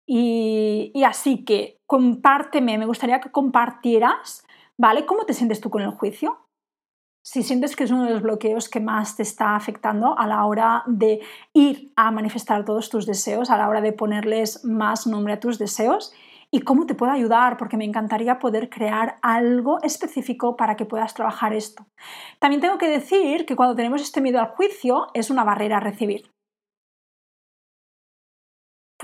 Y, 0.07 1.03
así 1.07 1.45
que 1.45 1.79
compárteme, 1.87 2.79
me 2.79 2.87
gustaría 2.87 3.21
que 3.21 3.31
compartieras, 3.31 4.45
¿vale? 4.79 5.07
¿Cómo 5.07 5.25
te 5.25 5.33
sientes 5.33 5.61
tú 5.61 5.71
con 5.71 5.83
el 5.83 5.91
juicio? 5.91 6.41
Si 7.27 7.43
sientes 7.43 7.75
que 7.75 7.85
es 7.85 7.91
uno 7.91 8.05
de 8.05 8.11
los 8.11 8.23
bloqueos 8.23 8.69
que 8.69 8.81
más 8.81 9.17
te 9.17 9.23
está 9.23 9.57
afectando 9.57 10.19
a 10.19 10.27
la 10.27 10.45
hora 10.45 10.83
de 10.87 11.21
ir 11.55 11.93
a 11.97 12.11
manifestar 12.11 12.67
todos 12.67 12.91
tus 12.91 13.07
deseos, 13.07 13.49
a 13.49 13.57
la 13.57 13.69
hora 13.69 13.81
de 13.81 13.95
ponerles 13.95 14.63
más 14.63 15.07
nombre 15.07 15.33
a 15.33 15.41
tus 15.41 15.59
deseos 15.59 16.13
y 16.51 16.61
cómo 16.61 16.85
te 16.85 16.95
puedo 16.95 17.11
ayudar, 17.11 17.57
porque 17.57 17.79
me 17.79 17.87
encantaría 17.87 18.39
poder 18.39 18.69
crear 18.69 19.19
algo 19.23 19.83
específico 19.83 20.55
para 20.57 20.77
que 20.77 20.85
puedas 20.85 21.15
trabajar 21.15 21.55
esto. 21.55 21.87
También 22.39 22.61
tengo 22.61 22.79
que 22.79 22.89
decir 22.89 23.47
que 23.47 23.57
cuando 23.57 23.75
tenemos 23.75 24.03
este 24.03 24.21
miedo 24.21 24.39
al 24.39 24.49
juicio 24.49 25.09
es 25.15 25.31
una 25.31 25.45
barrera 25.45 25.79
a 25.79 25.81
recibir. 25.81 26.31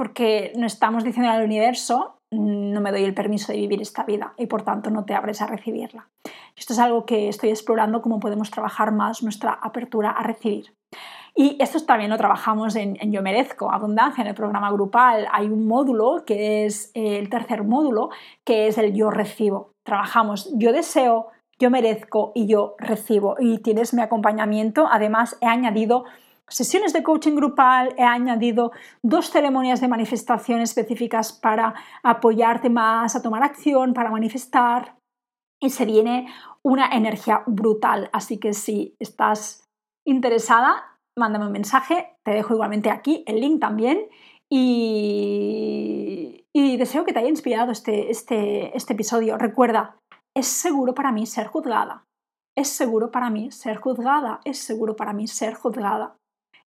Porque 0.01 0.55
no 0.57 0.67
estamos 0.67 1.05
diciendo 1.05 1.31
al 1.31 1.45
universo, 1.45 2.15
mm, 2.31 2.73
no 2.73 2.81
me 2.81 2.91
doy 2.91 3.05
el 3.05 3.13
permiso 3.13 3.53
de 3.53 3.59
vivir 3.59 3.83
esta 3.83 4.03
vida 4.03 4.33
y 4.39 4.47
por 4.47 4.63
tanto 4.63 4.91
no 4.91 5.05
te 5.05 5.13
abres 5.13 5.43
a 5.43 5.47
recibirla. 5.47 6.09
Esto 6.57 6.73
es 6.73 6.79
algo 6.79 7.05
que 7.05 7.29
estoy 7.29 7.51
explorando, 7.51 8.01
cómo 8.01 8.19
podemos 8.19 8.51
trabajar 8.51 8.93
más 8.93 9.23
nuestra 9.23 9.53
apertura 9.53 10.09
a 10.09 10.23
recibir. 10.23 10.75
Y 11.37 11.59
esto 11.61 11.85
también 11.85 12.09
lo 12.09 12.17
trabajamos 12.17 12.77
en, 12.77 12.97
Yo 13.13 13.21
Merezco, 13.21 13.71
Abundancia, 13.71 14.23
en 14.23 14.29
el 14.29 14.35
programa 14.35 14.73
grupal. 14.73 15.29
Hay 15.33 15.49
un 15.49 15.67
módulo 15.69 16.25
que 16.25 16.65
es 16.65 16.91
eh, 16.95 17.19
el 17.19 17.29
tercer 17.29 17.63
módulo, 17.65 18.09
que 18.43 18.69
es 18.69 18.79
el 18.79 18.95
Yo 18.95 19.11
Recibo. 19.11 19.75
Trabajamos 19.83 20.51
Yo 20.55 20.73
Deseo, 20.73 21.27
Yo 21.59 21.69
Merezco 21.69 22.33
y 22.35 22.47
Yo 22.47 22.75
Recibo. 22.79 23.37
Y 23.39 23.59
tienes 23.59 23.93
mi 23.93 24.01
acompañamiento. 24.01 24.89
Además, 24.91 25.37
he 25.43 25.47
añadido 25.47 26.05
sesiones 26.51 26.93
de 26.93 27.03
coaching 27.03 27.35
grupal, 27.35 27.95
he 27.97 28.03
añadido 28.03 28.73
dos 29.03 29.31
ceremonias 29.31 29.81
de 29.81 29.89
manifestación 29.89 30.61
específicas 30.61 31.33
para 31.33 31.75
apoyarte 32.03 32.69
más 32.69 33.17
a 33.17 33.23
tomar 33.23 33.43
acción, 33.43 33.95
para 33.95 34.11
manifestar. 34.11 34.97
Y 35.63 35.71
se 35.71 35.85
viene 35.85 36.29
una 36.65 36.89
energía 36.89 37.43
brutal. 37.47 38.11
Así 38.13 38.39
que 38.39 38.53
si 38.53 38.95
estás 39.01 39.65
interesada, 40.07 40.99
mándame 41.19 41.47
un 41.47 41.53
mensaje, 41.53 42.17
te 42.25 42.33
dejo 42.33 42.55
igualmente 42.55 42.91
aquí 42.91 43.25
el 43.27 43.41
link 43.41 43.61
también 43.61 44.09
y, 44.53 46.45
deseo 46.79 47.05
que 47.05 47.13
te 47.13 47.19
haya 47.19 47.29
inspirado 47.29 47.73
este, 47.73 48.11
este, 48.11 48.75
este 48.75 48.95
episodio. 48.95 49.37
Recuerda, 49.37 49.99
es 50.35 50.47
seguro 50.47 50.95
para 50.95 51.13
mí 51.13 51.27
ser 51.27 51.47
juzgada, 51.47 52.05
es 52.57 52.69
seguro 52.69 53.11
para 53.11 53.29
mí 53.29 53.51
ser 53.51 53.77
juzgada, 53.77 54.41
es 54.45 54.59
seguro 54.59 54.97
para 54.97 55.13
mí 55.13 55.27
ser 55.27 55.55
juzgada. 55.55 56.17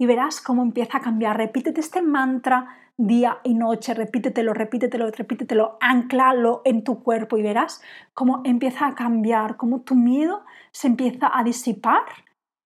Y 0.01 0.07
verás 0.07 0.41
cómo 0.41 0.63
empieza 0.63 0.97
a 0.97 1.01
cambiar. 1.03 1.37
Repítete 1.37 1.79
este 1.79 2.01
mantra 2.01 2.75
día 2.97 3.39
y 3.45 3.53
noche, 3.53 3.93
repítetelo, 3.93 4.55
repítetelo, 4.55 5.11
repítetelo, 5.11 5.77
anclalo 5.79 6.63
en 6.65 6.85
tu 6.85 7.03
cuerpo 7.03 7.37
y 7.37 7.43
verás 7.43 7.83
cómo 8.15 8.41
empieza 8.47 8.87
a 8.87 8.95
cambiar, 8.95 9.59
cómo 9.59 9.83
tu 9.83 9.97
miedo 9.97 10.43
se 10.73 10.87
empieza 10.87 11.31
a 11.31 11.45
disipar 11.45 12.05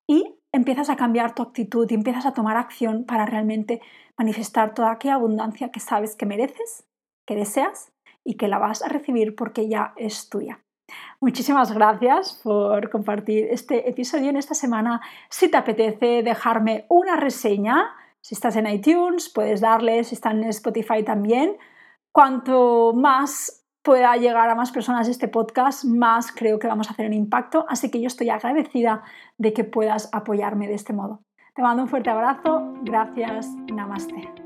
y 0.08 0.36
empiezas 0.52 0.90
a 0.90 0.96
cambiar 0.96 1.34
tu 1.34 1.42
actitud 1.42 1.90
y 1.90 1.94
empiezas 1.94 2.24
a 2.24 2.34
tomar 2.34 2.56
acción 2.56 3.04
para 3.04 3.26
realmente 3.26 3.80
manifestar 4.16 4.72
toda 4.72 4.92
aquella 4.92 5.14
abundancia 5.14 5.72
que 5.72 5.80
sabes 5.80 6.14
que 6.14 6.26
mereces, 6.26 6.86
que 7.26 7.34
deseas 7.34 7.92
y 8.22 8.36
que 8.36 8.46
la 8.46 8.58
vas 8.58 8.80
a 8.80 8.88
recibir 8.88 9.34
porque 9.34 9.68
ya 9.68 9.92
es 9.96 10.28
tuya. 10.28 10.63
Muchísimas 11.20 11.72
gracias 11.72 12.40
por 12.42 12.90
compartir 12.90 13.46
este 13.50 13.88
episodio 13.88 14.30
en 14.30 14.36
esta 14.36 14.54
semana. 14.54 15.00
Si 15.30 15.50
te 15.50 15.56
apetece 15.56 16.22
dejarme 16.22 16.84
una 16.88 17.16
reseña, 17.16 17.94
si 18.20 18.34
estás 18.34 18.56
en 18.56 18.66
iTunes, 18.66 19.28
puedes 19.28 19.60
darle, 19.60 20.04
si 20.04 20.14
estás 20.14 20.32
en 20.32 20.44
Spotify 20.44 21.02
también. 21.02 21.56
Cuanto 22.12 22.92
más 22.94 23.64
pueda 23.82 24.16
llegar 24.16 24.48
a 24.48 24.54
más 24.54 24.72
personas 24.72 25.08
este 25.08 25.28
podcast, 25.28 25.84
más 25.84 26.32
creo 26.32 26.58
que 26.58 26.66
vamos 26.66 26.88
a 26.88 26.92
hacer 26.92 27.06
un 27.06 27.12
impacto. 27.12 27.66
Así 27.68 27.90
que 27.90 28.00
yo 28.00 28.06
estoy 28.06 28.30
agradecida 28.30 29.02
de 29.36 29.52
que 29.52 29.64
puedas 29.64 30.08
apoyarme 30.12 30.68
de 30.68 30.74
este 30.74 30.92
modo. 30.92 31.20
Te 31.54 31.62
mando 31.62 31.82
un 31.82 31.88
fuerte 31.88 32.10
abrazo. 32.10 32.74
Gracias. 32.82 33.48
Namaste. 33.72 34.43